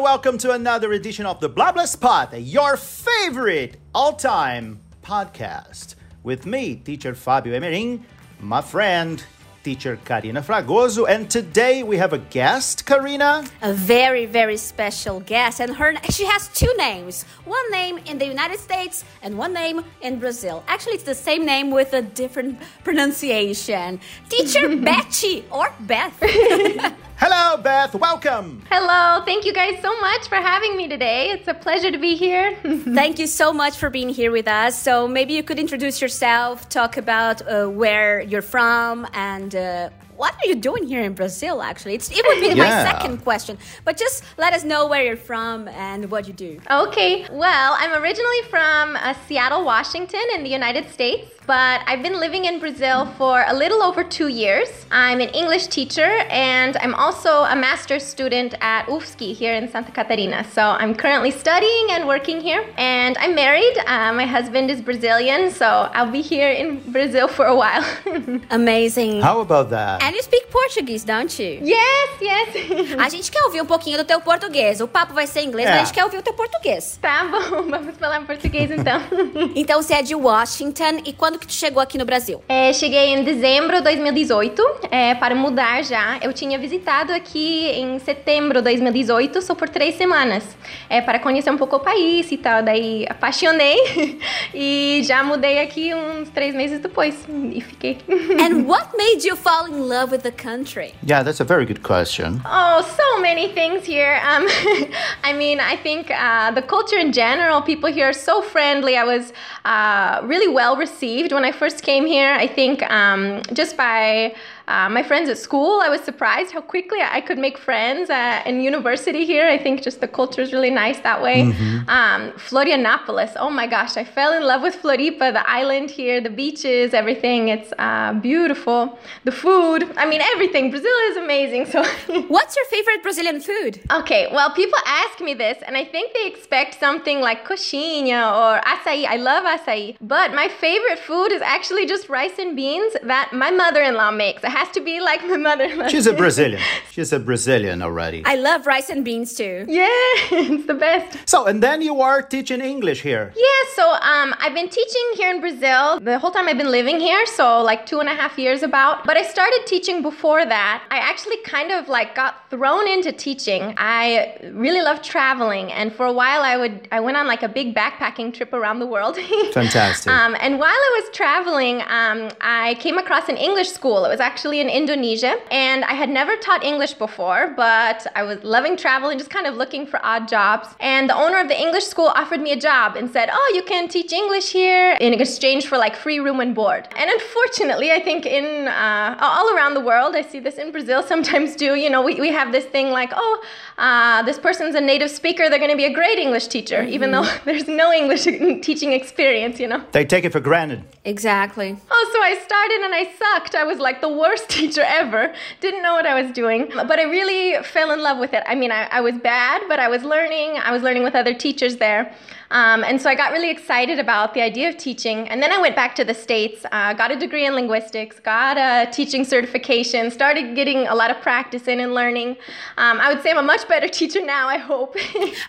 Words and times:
and 0.00 0.04
welcome 0.04 0.38
to 0.38 0.52
another 0.52 0.92
edition 0.92 1.26
of 1.26 1.40
the 1.40 1.48
Blah 1.48 1.72
Blah 1.72 1.84
Spot, 1.84 2.32
your 2.40 2.78
favorite 2.78 3.76
all-time 3.94 4.80
podcast. 5.02 5.94
With 6.22 6.46
me, 6.46 6.76
teacher 6.76 7.14
Fabio 7.14 7.52
Emerin, 7.52 8.00
my 8.40 8.62
friend, 8.62 9.22
teacher 9.62 9.98
Karina 10.06 10.40
Fragoso, 10.40 11.06
and 11.06 11.30
today 11.30 11.82
we 11.82 11.98
have 11.98 12.14
a 12.14 12.18
guest, 12.18 12.86
Karina. 12.86 13.44
A 13.60 13.74
very, 13.74 14.24
very 14.24 14.56
special 14.56 15.20
guest, 15.20 15.60
and 15.60 15.76
her 15.76 15.94
she 16.08 16.24
has 16.24 16.48
two 16.48 16.72
names. 16.78 17.24
One 17.44 17.70
name 17.70 17.98
in 18.06 18.16
the 18.16 18.26
United 18.26 18.58
States 18.58 19.04
and 19.20 19.36
one 19.36 19.52
name 19.52 19.84
in 20.00 20.18
Brazil. 20.18 20.64
Actually, 20.66 20.94
it's 20.94 21.04
the 21.04 21.14
same 21.14 21.44
name 21.44 21.70
with 21.70 21.92
a 21.92 22.00
different 22.00 22.58
pronunciation. 22.84 24.00
Teacher 24.30 24.76
Betty 24.88 25.44
or 25.50 25.70
Beth. 25.80 26.94
Hello, 27.22 27.58
Beth. 27.58 27.94
Welcome. 27.94 28.62
Hello. 28.70 29.22
Thank 29.26 29.44
you 29.44 29.52
guys 29.52 29.78
so 29.82 30.00
much 30.00 30.26
for 30.26 30.36
having 30.36 30.74
me 30.74 30.88
today. 30.88 31.28
It's 31.28 31.46
a 31.48 31.52
pleasure 31.52 31.90
to 31.90 31.98
be 31.98 32.14
here. 32.16 32.56
Thank 32.62 33.18
you 33.18 33.26
so 33.26 33.52
much 33.52 33.76
for 33.76 33.90
being 33.90 34.08
here 34.08 34.30
with 34.30 34.48
us. 34.48 34.80
So 34.80 35.06
maybe 35.06 35.34
you 35.34 35.42
could 35.42 35.58
introduce 35.58 36.00
yourself, 36.00 36.66
talk 36.70 36.96
about 36.96 37.46
uh, 37.46 37.66
where 37.66 38.22
you're 38.22 38.40
from, 38.40 39.06
and 39.12 39.54
uh, 39.54 39.90
what 40.20 40.34
are 40.34 40.46
you 40.46 40.54
doing 40.54 40.86
here 40.86 41.00
in 41.00 41.14
Brazil? 41.14 41.62
Actually, 41.62 41.94
it's, 41.94 42.10
it 42.10 42.22
would 42.26 42.40
be 42.40 42.54
my 42.54 42.68
second 42.90 43.24
question. 43.24 43.56
But 43.86 43.96
just 43.96 44.22
let 44.36 44.52
us 44.52 44.64
know 44.64 44.86
where 44.86 45.02
you're 45.02 45.16
from 45.16 45.66
and 45.68 46.10
what 46.10 46.28
you 46.28 46.34
do. 46.34 46.60
Okay. 46.70 47.26
Well, 47.32 47.70
I'm 47.78 47.92
originally 48.02 48.42
from 48.50 48.96
uh, 48.96 49.14
Seattle, 49.26 49.64
Washington, 49.64 50.20
in 50.34 50.44
the 50.44 50.50
United 50.50 50.90
States, 50.90 51.30
but 51.46 51.80
I've 51.86 52.02
been 52.02 52.20
living 52.20 52.44
in 52.44 52.60
Brazil 52.60 53.06
for 53.16 53.44
a 53.48 53.54
little 53.54 53.82
over 53.82 54.04
two 54.04 54.28
years. 54.28 54.68
I'm 54.90 55.20
an 55.22 55.30
English 55.30 55.68
teacher, 55.68 56.10
and 56.28 56.76
I'm 56.76 56.94
also 56.94 57.44
a 57.44 57.56
master's 57.56 58.04
student 58.04 58.54
at 58.60 58.86
UFSC 58.86 59.32
here 59.34 59.54
in 59.54 59.70
Santa 59.72 59.90
Catarina. 59.90 60.44
So 60.44 60.62
I'm 60.62 60.94
currently 60.94 61.30
studying 61.30 61.86
and 61.92 62.06
working 62.06 62.42
here, 62.42 62.62
and 62.76 63.16
I'm 63.18 63.34
married. 63.34 63.74
Uh, 63.86 64.12
my 64.12 64.26
husband 64.26 64.70
is 64.70 64.82
Brazilian, 64.82 65.50
so 65.50 65.66
I'll 65.94 66.12
be 66.12 66.20
here 66.20 66.50
in 66.50 66.92
Brazil 66.92 67.26
for 67.26 67.46
a 67.46 67.56
while. 67.56 67.84
Amazing. 68.50 69.22
How 69.22 69.40
about 69.40 69.70
that? 69.70 70.02
And 70.10 70.14
you 70.16 70.22
speak 70.24 70.48
Portuguese, 70.50 71.04
don't 71.06 71.40
you? 71.40 71.60
yes, 71.64 72.10
yes. 72.20 72.98
A 72.98 73.08
gente 73.08 73.30
quer 73.30 73.44
ouvir 73.44 73.62
um 73.62 73.64
pouquinho 73.64 73.96
do 73.96 74.04
teu 74.04 74.20
português. 74.20 74.80
O 74.80 74.88
papo 74.88 75.14
vai 75.14 75.24
ser 75.24 75.42
em 75.42 75.46
inglês, 75.46 75.68
É. 75.68 75.70
mas 75.70 75.82
a 75.82 75.84
gente 75.84 75.94
quer 75.94 76.02
ouvir 76.04 76.18
o 76.18 76.22
teu 76.22 76.32
português. 76.32 76.98
Tá 77.00 77.26
bom, 77.30 77.62
vamos 77.70 77.96
falar 77.96 78.20
em 78.20 78.24
português 78.24 78.72
então. 78.72 79.00
Então 79.54 79.80
você 79.80 79.94
é 79.94 80.02
de 80.02 80.14
Washington 80.16 81.02
e 81.06 81.12
quando 81.12 81.38
que 81.38 81.46
tu 81.46 81.52
chegou 81.52 81.80
aqui 81.80 81.96
no 81.96 82.04
Brasil? 82.04 82.42
É, 82.48 82.72
cheguei 82.72 83.10
em 83.14 83.22
dezembro 83.22 83.76
de 83.76 83.82
2018 83.82 84.62
é, 84.90 85.14
para 85.14 85.32
mudar 85.34 85.84
já. 85.84 86.18
Eu 86.20 86.32
tinha 86.32 86.58
visitado 86.58 87.12
aqui 87.12 87.68
em 87.70 87.96
setembro 88.00 88.58
de 88.58 88.64
2018, 88.64 89.40
só 89.42 89.54
por 89.54 89.68
três 89.68 89.94
semanas, 89.94 90.42
é, 90.88 91.00
para 91.00 91.20
conhecer 91.20 91.50
um 91.52 91.56
pouco 91.56 91.76
o 91.76 91.80
país 91.80 92.32
e 92.32 92.36
tal. 92.36 92.64
Daí 92.64 93.06
apaixonei 93.08 94.18
e 94.52 95.02
já 95.04 95.22
mudei 95.22 95.60
aqui 95.60 95.94
uns 95.94 96.28
três 96.30 96.52
meses 96.54 96.80
depois 96.80 97.14
e 97.52 97.60
fiquei. 97.60 97.98
And 98.40 98.64
what 98.66 98.88
made 98.96 99.24
you 99.26 99.36
fall 99.36 99.68
in 99.68 99.88
love 99.88 99.99
with 100.06 100.22
the 100.22 100.32
country? 100.32 100.94
Yeah, 101.02 101.22
that's 101.22 101.40
a 101.40 101.44
very 101.44 101.66
good 101.66 101.82
question. 101.82 102.40
Oh, 102.44 102.82
so 102.96 103.20
many 103.20 103.52
things 103.52 103.84
here. 103.84 104.20
Um, 104.24 104.46
I 105.24 105.32
mean, 105.36 105.60
I 105.60 105.76
think 105.76 106.10
uh, 106.10 106.50
the 106.52 106.62
culture 106.62 106.98
in 106.98 107.12
general, 107.12 107.62
people 107.62 107.92
here 107.92 108.08
are 108.08 108.12
so 108.12 108.42
friendly. 108.42 108.96
I 108.96 109.04
was 109.04 109.32
uh, 109.64 110.20
really 110.24 110.52
well 110.52 110.76
received 110.76 111.32
when 111.32 111.44
I 111.44 111.52
first 111.52 111.82
came 111.82 112.06
here. 112.06 112.32
I 112.32 112.46
think 112.46 112.82
um, 112.90 113.42
just 113.52 113.76
by 113.76 114.34
uh, 114.70 114.88
my 114.88 115.02
friends 115.02 115.28
at 115.28 115.38
school, 115.38 115.80
I 115.80 115.88
was 115.88 116.00
surprised 116.02 116.52
how 116.52 116.60
quickly 116.60 117.00
I 117.02 117.20
could 117.20 117.38
make 117.38 117.58
friends 117.58 118.08
uh, 118.08 118.42
in 118.46 118.60
university 118.60 119.24
here. 119.26 119.46
I 119.48 119.58
think 119.58 119.82
just 119.82 120.00
the 120.00 120.06
culture 120.06 120.42
is 120.42 120.52
really 120.52 120.70
nice 120.70 120.98
that 121.00 121.20
way. 121.20 121.40
Um, 121.88 122.22
Florianopolis, 122.48 123.32
oh 123.36 123.50
my 123.50 123.66
gosh, 123.66 123.96
I 123.96 124.04
fell 124.04 124.32
in 124.32 124.44
love 124.44 124.62
with 124.62 124.76
Floripa, 124.82 125.32
the 125.32 125.44
island 125.60 125.90
here, 125.90 126.20
the 126.20 126.30
beaches, 126.30 126.94
everything. 126.94 127.48
It's 127.48 127.72
uh, 127.78 128.12
beautiful. 128.12 128.98
The 129.24 129.32
food, 129.32 129.80
I 129.96 130.04
mean, 130.08 130.20
everything. 130.34 130.70
Brazil 130.70 130.98
is 131.10 131.16
amazing. 131.16 131.66
So. 131.66 131.82
What's 132.36 132.54
your 132.54 132.66
favorite 132.66 133.02
Brazilian 133.02 133.40
food? 133.40 133.80
Okay, 133.90 134.28
well, 134.32 134.50
people 134.52 134.78
ask 134.86 135.20
me 135.20 135.34
this, 135.34 135.58
and 135.66 135.76
I 135.76 135.84
think 135.84 136.14
they 136.14 136.26
expect 136.26 136.78
something 136.78 137.20
like 137.20 137.44
coxinha 137.44 138.22
or 138.40 138.60
açaí. 138.74 139.04
I 139.14 139.16
love 139.16 139.44
açaí, 139.44 139.96
but 140.00 140.32
my 140.32 140.48
favorite 140.48 141.00
food 141.00 141.32
is 141.32 141.42
actually 141.42 141.86
just 141.86 142.08
rice 142.08 142.38
and 142.38 142.54
beans 142.54 142.92
that 143.02 143.32
my 143.32 143.50
mother-in-law 143.50 144.12
makes. 144.12 144.44
It 144.44 144.50
has 144.60 144.70
to 144.78 144.80
be 144.90 145.00
like 145.00 145.20
my 145.32 145.36
mother-in-law. 145.48 145.88
She's 145.94 146.06
a 146.14 146.16
Brazilian. 146.24 146.60
She's 146.94 147.12
a 147.12 147.20
Brazilian 147.30 147.78
already. 147.88 148.20
I 148.34 148.36
love 148.48 148.60
rice 148.74 148.88
and 148.94 149.00
beans 149.08 149.30
too. 149.40 149.56
yeah, 149.80 149.88
it's 150.32 150.66
the 150.72 150.78
best. 150.86 151.08
So, 151.32 151.38
and 151.50 151.58
then 151.66 151.78
you 151.88 151.94
are 152.08 152.20
teaching 152.34 152.60
English 152.74 153.00
here. 153.10 153.24
Yeah, 153.46 153.60
so 153.78 153.84
um, 154.12 154.28
I've 154.42 154.54
been 154.60 154.68
teaching 154.80 155.06
here 155.18 155.30
in 155.34 155.40
Brazil 155.46 155.84
the 156.10 156.18
whole 156.18 156.32
time 156.36 156.46
I've 156.50 156.58
been 156.64 156.74
living 156.80 156.98
here, 157.08 157.24
so 157.38 157.44
like 157.70 157.80
two 157.90 158.00
and 158.02 158.08
a 158.14 158.16
half 158.22 158.34
years 158.44 158.60
about. 158.70 158.94
But 159.08 159.16
I 159.16 159.22
started 159.36 159.60
teaching 159.66 160.02
before 160.10 160.42
that. 160.56 160.82
I 160.90 160.98
actually 161.10 161.38
kind 161.56 161.70
of 161.72 161.88
like 161.96 162.10
got 162.22 162.32
thrown 162.50 162.86
into 162.94 163.12
teaching. 163.12 163.62
I 163.78 164.36
really 164.66 164.82
love 164.88 164.98
traveling, 165.14 165.66
and 165.72 165.86
for 165.98 166.04
a 166.06 166.12
while 166.20 166.42
I 166.52 166.54
would 166.60 166.76
I 166.96 167.00
went 167.06 167.16
on 167.16 167.26
like 167.34 167.42
a 167.42 167.52
big 167.60 167.68
backpacking 167.80 168.28
trip 168.36 168.52
around 168.52 168.78
the 168.84 168.90
world. 168.94 169.14
Fantastic. 169.62 170.12
Um, 170.12 170.32
and 170.44 170.52
while 170.62 170.80
I 170.88 170.90
was 171.00 171.06
traveling, 171.16 171.76
um, 172.00 172.18
I 172.40 172.76
came 172.84 172.98
across 173.04 173.28
an 173.28 173.38
English 173.48 173.70
school. 173.78 174.04
It 174.04 174.10
was 174.16 174.20
actually 174.30 174.49
in 174.58 174.68
Indonesia, 174.68 175.36
and 175.52 175.84
I 175.84 175.92
had 175.92 176.08
never 176.08 176.34
taught 176.36 176.64
English 176.64 176.94
before, 176.94 177.52
but 177.56 178.06
I 178.16 178.24
was 178.24 178.42
loving 178.42 178.76
travel 178.76 179.10
and 179.10 179.18
just 179.20 179.30
kind 179.30 179.46
of 179.46 179.54
looking 179.54 179.86
for 179.86 180.04
odd 180.04 180.26
jobs. 180.26 180.66
And 180.80 181.08
the 181.08 181.14
owner 181.14 181.38
of 181.38 181.48
the 181.48 181.60
English 181.60 181.84
school 181.84 182.08
offered 182.16 182.40
me 182.40 182.50
a 182.52 182.56
job 182.56 182.96
and 182.96 183.08
said, 183.10 183.28
"Oh, 183.32 183.52
you 183.54 183.62
can 183.62 183.86
teach 183.86 184.12
English 184.12 184.50
here 184.50 184.96
in 185.00 185.12
exchange 185.14 185.66
for 185.66 185.78
like 185.78 185.94
free 185.94 186.18
room 186.18 186.40
and 186.40 186.54
board." 186.54 186.88
And 186.96 187.08
unfortunately, 187.10 187.92
I 187.92 188.00
think 188.00 188.26
in 188.26 188.66
uh, 188.66 189.16
all 189.20 189.54
around 189.54 189.74
the 189.74 189.84
world, 189.90 190.16
I 190.16 190.22
see 190.22 190.40
this 190.40 190.56
in 190.56 190.72
Brazil 190.72 191.02
sometimes 191.02 191.54
too. 191.54 191.74
You 191.74 191.90
know, 191.90 192.02
we, 192.02 192.14
we 192.26 192.30
have 192.30 192.50
this 192.50 192.64
thing 192.64 192.90
like, 192.90 193.12
"Oh, 193.14 193.42
uh, 193.78 194.22
this 194.22 194.38
person's 194.38 194.74
a 194.74 194.80
native 194.80 195.10
speaker; 195.10 195.48
they're 195.48 195.64
going 195.66 195.76
to 195.76 195.82
be 195.84 195.90
a 195.92 195.96
great 196.00 196.18
English 196.18 196.46
teacher," 196.48 196.82
even 196.82 197.10
though 197.12 197.28
there's 197.44 197.68
no 197.68 197.92
English 197.92 198.24
teaching 198.68 198.92
experience. 198.92 199.60
You 199.60 199.68
know. 199.68 199.84
They 199.92 200.04
take 200.04 200.24
it 200.24 200.32
for 200.32 200.40
granted. 200.40 200.82
Exactly. 201.04 201.76
Oh, 201.90 202.10
so 202.12 202.18
I 202.22 202.34
started 202.48 202.80
and 202.86 202.94
I 202.94 203.04
sucked. 203.20 203.54
I 203.54 203.64
was 203.64 203.78
like 203.78 204.00
the 204.00 204.08
worst 204.08 204.29
teacher 204.48 204.82
ever. 204.86 205.34
Didn't 205.60 205.82
know 205.82 205.94
what 205.94 206.06
I 206.06 206.20
was 206.20 206.32
doing. 206.32 206.70
But 206.74 206.98
I 206.98 207.04
really 207.04 207.62
fell 207.62 207.90
in 207.90 208.02
love 208.02 208.18
with 208.18 208.32
it. 208.32 208.42
I 208.46 208.54
mean, 208.54 208.72
I, 208.72 208.84
I 208.84 209.00
was 209.00 209.16
bad, 209.18 209.62
but 209.68 209.78
I 209.78 209.88
was 209.88 210.02
learning. 210.02 210.58
I 210.58 210.72
was 210.72 210.82
learning 210.82 211.02
with 211.02 211.14
other 211.14 211.34
teachers 211.34 211.76
there. 211.76 212.14
Um, 212.52 212.82
and 212.82 213.00
so 213.00 213.08
I 213.08 213.14
got 213.14 213.30
really 213.32 213.50
excited 213.50 214.00
about 214.00 214.34
the 214.34 214.42
idea 214.42 214.68
of 214.68 214.76
teaching. 214.76 215.28
And 215.28 215.40
then 215.40 215.52
I 215.52 215.58
went 215.60 215.76
back 215.76 215.94
to 215.96 216.04
the 216.04 216.14
States, 216.14 216.66
uh, 216.72 216.94
got 216.94 217.12
a 217.12 217.16
degree 217.16 217.46
in 217.46 217.54
linguistics, 217.54 218.18
got 218.18 218.56
a 218.58 218.90
teaching 218.90 219.24
certification, 219.24 220.10
started 220.10 220.56
getting 220.56 220.88
a 220.88 220.94
lot 220.94 221.10
of 221.12 221.20
practice 221.20 221.68
in 221.68 221.78
and 221.78 221.94
learning. 221.94 222.30
Um, 222.76 222.98
I 223.00 223.12
would 223.12 223.22
say 223.22 223.30
I'm 223.30 223.38
a 223.38 223.42
much 223.42 223.68
better 223.68 223.86
teacher 224.00 224.24
now, 224.24 224.48
I 224.48 224.58
hope. 224.58 224.96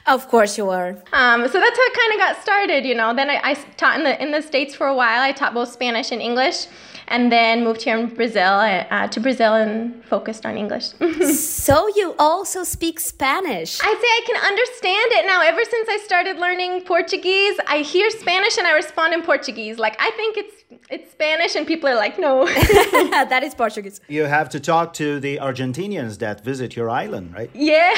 Of 0.08 0.28
course 0.28 0.58
you 0.58 0.70
are. 0.70 0.90
Um, 1.14 1.48
so 1.48 1.60
that's 1.60 1.78
how 1.78 1.86
it 1.86 1.94
kind 1.94 2.14
of 2.14 2.20
got 2.20 2.42
started, 2.42 2.86
you 2.86 2.96
know. 2.96 3.14
Then 3.14 3.30
I, 3.30 3.40
I 3.44 3.54
taught 3.78 3.98
in 3.98 4.04
the 4.04 4.22
in 4.22 4.32
the 4.32 4.42
states 4.42 4.76
for 4.76 4.88
a 4.88 4.96
while. 4.96 5.22
I 5.22 5.32
taught 5.32 5.54
both 5.54 5.72
Spanish 5.72 6.12
and 6.12 6.22
English, 6.22 6.68
and 7.12 7.32
then 7.32 7.64
moved 7.64 7.82
here 7.84 7.98
in 7.98 8.08
Brazil 8.08 8.54
uh, 8.62 9.08
to 9.08 9.20
Brazil 9.20 9.54
and 9.54 10.04
focused 10.06 10.46
on 10.46 10.58
English. 10.58 10.88
So 11.62 11.88
you 12.00 12.16
also 12.18 12.64
speak 12.64 13.00
Spanish. 13.00 13.80
I 13.82 13.94
say 14.02 14.10
I 14.20 14.24
can 14.30 14.40
understand 14.52 15.10
it 15.18 15.26
now. 15.26 15.42
Ever 15.42 15.64
since 15.74 15.88
I 15.90 15.98
started 16.10 16.38
learning 16.38 16.72
Portuguese, 16.86 17.58
I 17.68 17.78
hear 17.80 18.10
Spanish 18.10 18.58
and 18.58 18.66
I 18.66 18.74
respond 18.74 19.14
in 19.14 19.22
Portuguese. 19.22 19.78
Like 19.78 19.96
I 20.00 20.10
think 20.12 20.38
it's 20.38 20.56
it's 20.90 21.12
Spanish, 21.12 21.56
and 21.56 21.68
people 21.68 21.90
are 21.90 21.96
like, 21.96 22.18
no. 22.18 22.46
that 23.32 23.42
is 23.44 23.54
Portuguese. 23.56 24.00
You 24.08 24.24
have 24.24 24.50
to 24.50 24.60
talk 24.60 24.94
to 24.94 25.20
the 25.20 25.38
Argentinians 25.38 26.20
that 26.20 26.44
visit 26.44 26.76
your 26.76 26.90
island, 26.90 27.34
right? 27.34 27.50
yeah. 27.54 27.94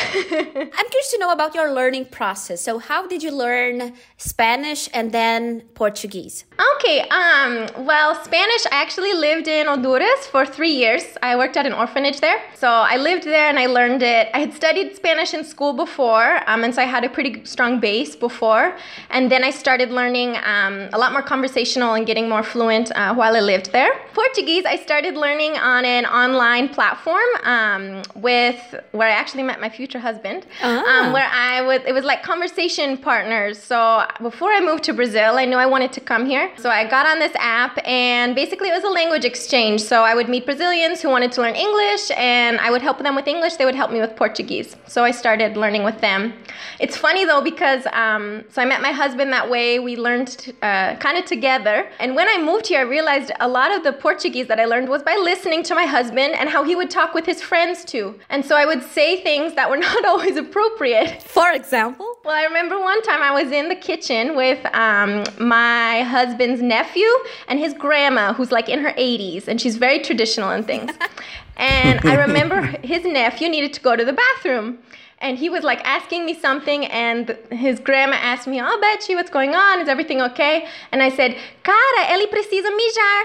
I'm 0.77 0.87
curious 0.93 1.11
to 1.13 1.17
know 1.19 1.31
about 1.31 1.55
your 1.55 1.71
learning 1.73 2.05
process. 2.05 2.61
So 2.61 2.79
how 2.79 3.07
did 3.07 3.21
you 3.23 3.31
learn 3.31 3.93
Spanish 4.17 4.89
and 4.93 5.11
then 5.11 5.61
Portuguese? 5.75 6.45
Okay, 6.75 7.01
um, 7.09 7.67
well, 7.85 8.13
Spanish, 8.23 8.65
I 8.71 8.75
actually 8.81 9.13
lived 9.13 9.47
in 9.47 9.65
Honduras 9.65 10.27
for 10.27 10.45
three 10.45 10.71
years. 10.71 11.03
I 11.23 11.35
worked 11.35 11.57
at 11.57 11.65
an 11.65 11.73
orphanage 11.73 12.19
there. 12.19 12.39
So 12.53 12.67
I 12.69 12.97
lived 12.97 13.23
there 13.23 13.47
and 13.49 13.57
I 13.57 13.65
learned 13.65 14.03
it. 14.03 14.29
I 14.33 14.39
had 14.39 14.53
studied 14.53 14.95
Spanish 14.95 15.33
in 15.33 15.43
school 15.43 15.73
before, 15.73 16.41
um, 16.47 16.63
and 16.63 16.73
so 16.75 16.81
I 16.81 16.85
had 16.85 17.03
a 17.03 17.09
pretty 17.09 17.43
strong 17.45 17.79
base 17.79 18.15
before. 18.15 18.77
And 19.09 19.31
then 19.31 19.43
I 19.43 19.49
started 19.49 19.89
learning 19.91 20.37
um, 20.43 20.89
a 20.93 20.97
lot 20.97 21.11
more 21.11 21.23
conversational 21.23 21.95
and 21.95 22.05
getting 22.05 22.29
more 22.29 22.43
fluent 22.43 22.91
uh, 22.95 23.15
while 23.15 23.35
I 23.35 23.39
lived 23.39 23.71
there. 23.71 23.91
Portuguese, 24.13 24.65
I 24.65 24.75
started 24.75 25.15
learning 25.15 25.53
on 25.57 25.85
an 25.85 26.05
online 26.05 26.69
platform 26.69 27.29
um, 27.43 28.03
with 28.15 28.75
where 28.91 29.07
I 29.09 29.13
actually 29.13 29.43
met 29.43 29.59
my 29.59 29.69
future 29.69 29.99
husband, 29.99 30.45
Ah. 30.61 30.83
um, 31.07 31.13
where 31.13 31.27
I 31.31 31.61
was, 31.61 31.81
it 31.87 31.93
was 31.93 32.05
like 32.05 32.21
conversation 32.21 32.97
partners. 32.97 33.57
So 33.61 34.05
before 34.21 34.51
I 34.51 34.59
moved 34.59 34.83
to 34.83 34.93
Brazil, 34.93 35.37
I 35.37 35.45
knew 35.45 35.57
I 35.57 35.65
wanted 35.65 35.91
to 35.93 35.99
come 36.01 36.25
here. 36.27 36.42
So 36.57 36.69
I 36.69 36.87
got 36.87 37.05
on 37.05 37.19
this 37.19 37.33
app 37.35 37.79
and 37.85 38.35
basically 38.35 38.69
it 38.69 38.73
was 38.73 38.83
a 38.83 38.89
language 38.89 39.25
exchange. 39.25 39.81
So 39.81 40.03
I 40.03 40.13
would 40.15 40.29
meet 40.29 40.45
Brazilians 40.45 41.01
who 41.01 41.09
wanted 41.09 41.31
to 41.33 41.41
learn 41.41 41.55
English 41.55 42.11
and 42.11 42.59
I 42.59 42.71
would 42.71 42.81
help 42.81 42.99
them 42.99 43.15
with 43.15 43.27
English. 43.27 43.55
They 43.55 43.65
would 43.65 43.75
help 43.75 43.91
me 43.91 43.99
with 43.99 44.15
Portuguese. 44.15 44.75
So 44.87 45.03
I 45.03 45.11
started 45.11 45.57
learning 45.57 45.83
with 45.83 45.99
them. 46.01 46.33
It's 46.79 46.97
funny 46.97 47.25
though 47.25 47.41
because 47.41 47.85
um, 47.93 48.43
so 48.49 48.61
I 48.61 48.65
met 48.65 48.81
my 48.81 48.91
husband 48.91 49.31
that 49.33 49.49
way. 49.49 49.79
We 49.79 49.95
learned 49.97 50.53
uh, 50.61 50.95
kind 50.95 51.17
of 51.17 51.25
together. 51.25 51.89
And 51.99 52.15
when 52.15 52.27
I 52.27 52.37
moved 52.41 52.67
here, 52.67 52.79
I 52.79 52.83
realized 52.83 53.31
a 53.39 53.47
lot 53.47 53.73
of 53.75 53.83
the 53.83 53.93
Portuguese 53.93 54.47
that 54.47 54.59
I 54.59 54.65
learned 54.65 54.89
was 54.89 55.03
by 55.03 55.15
listening 55.15 55.63
to 55.63 55.75
my 55.75 55.85
husband 55.85 56.33
and 56.35 56.49
how 56.49 56.63
he 56.63 56.75
would 56.75 56.89
talk 56.89 57.13
with 57.13 57.25
his 57.25 57.41
friends 57.41 57.85
too. 57.85 58.19
And 58.29 58.45
so 58.45 58.55
I 58.55 58.65
would 58.65 58.83
say 58.83 59.21
things 59.21 59.53
that 59.55 59.69
were 59.69 59.77
not 59.89 60.05
always 60.05 60.37
appropriate. 60.37 61.21
For 61.23 61.51
example? 61.51 62.17
Well, 62.23 62.35
I 62.35 62.43
remember 62.43 62.79
one 62.79 63.01
time 63.01 63.21
I 63.21 63.31
was 63.31 63.51
in 63.51 63.69
the 63.69 63.75
kitchen 63.75 64.35
with 64.35 64.63
um, 64.73 65.23
my 65.39 66.01
husband's 66.33 66.61
nephew 66.61 67.07
and 67.47 67.59
his 67.59 67.73
grandma, 67.73 68.33
who's 68.33 68.51
like 68.51 68.67
in 68.67 68.79
her 68.79 68.91
80s, 68.93 69.47
and 69.47 69.61
she's 69.61 69.77
very 69.77 69.99
traditional 69.99 70.49
and 70.49 70.65
things. 70.65 70.91
and 71.57 71.99
I 72.03 72.15
remember 72.15 72.61
his 72.83 73.05
nephew 73.05 73.49
needed 73.49 73.73
to 73.73 73.81
go 73.81 73.95
to 73.95 74.03
the 74.03 74.13
bathroom. 74.13 74.79
And 75.19 75.37
he 75.37 75.47
was 75.47 75.63
like 75.63 75.79
asking 75.85 76.25
me 76.25 76.33
something, 76.33 76.85
and 76.87 77.37
his 77.49 77.79
grandma 77.79 78.17
asked 78.17 78.45
me, 78.45 78.59
Oh, 78.61 78.77
Betsy, 78.81 79.15
what's 79.15 79.29
going 79.29 79.55
on? 79.55 79.79
Is 79.79 79.87
everything 79.87 80.21
okay? 80.21 80.67
And 80.91 81.01
I 81.01 81.07
said, 81.07 81.37
Cara, 81.63 82.01
ele 82.09 82.27
precisa 82.27 82.69
mijar. 82.79 83.21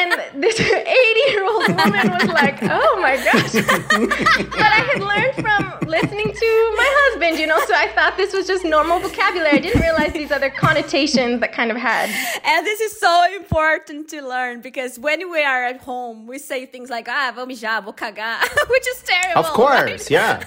and 0.00 0.10
this 0.44 0.60
80 0.60 1.20
year 1.26 1.44
old 1.44 1.66
woman 1.68 2.08
was 2.12 2.28
like, 2.28 2.58
Oh 2.62 2.98
my 3.02 3.16
gosh. 3.16 3.52
but 4.62 4.70
I 4.78 4.80
had 4.90 5.00
learned 5.02 5.34
from 5.44 5.69
listening 5.90 6.32
to 6.32 6.74
my 6.76 6.90
husband, 7.00 7.38
you 7.38 7.46
know, 7.46 7.58
so 7.66 7.74
I 7.74 7.88
thought 7.88 8.16
this 8.16 8.32
was 8.32 8.46
just 8.46 8.64
normal 8.64 9.00
vocabulary. 9.00 9.50
I 9.50 9.58
didn't 9.58 9.80
realize 9.80 10.12
these 10.12 10.30
other 10.30 10.48
connotations 10.48 11.40
that 11.40 11.52
kind 11.52 11.70
of 11.72 11.76
had. 11.76 12.08
And 12.44 12.64
this 12.64 12.80
is 12.80 12.98
so 12.98 13.24
important 13.34 14.08
to 14.10 14.22
learn 14.22 14.60
because 14.60 14.98
when 15.00 15.30
we 15.30 15.42
are 15.42 15.64
at 15.64 15.80
home, 15.80 16.28
we 16.28 16.38
say 16.38 16.64
things 16.64 16.90
like, 16.90 17.08
ah, 17.08 17.32
vou 17.34 17.44
mijar, 17.44 17.84
vou 17.84 17.92
cagar, 17.92 18.40
which 18.70 18.86
is 18.88 19.02
terrible. 19.02 19.40
Of 19.40 19.46
course, 19.48 19.90
right? 19.90 20.10
yeah. 20.10 20.44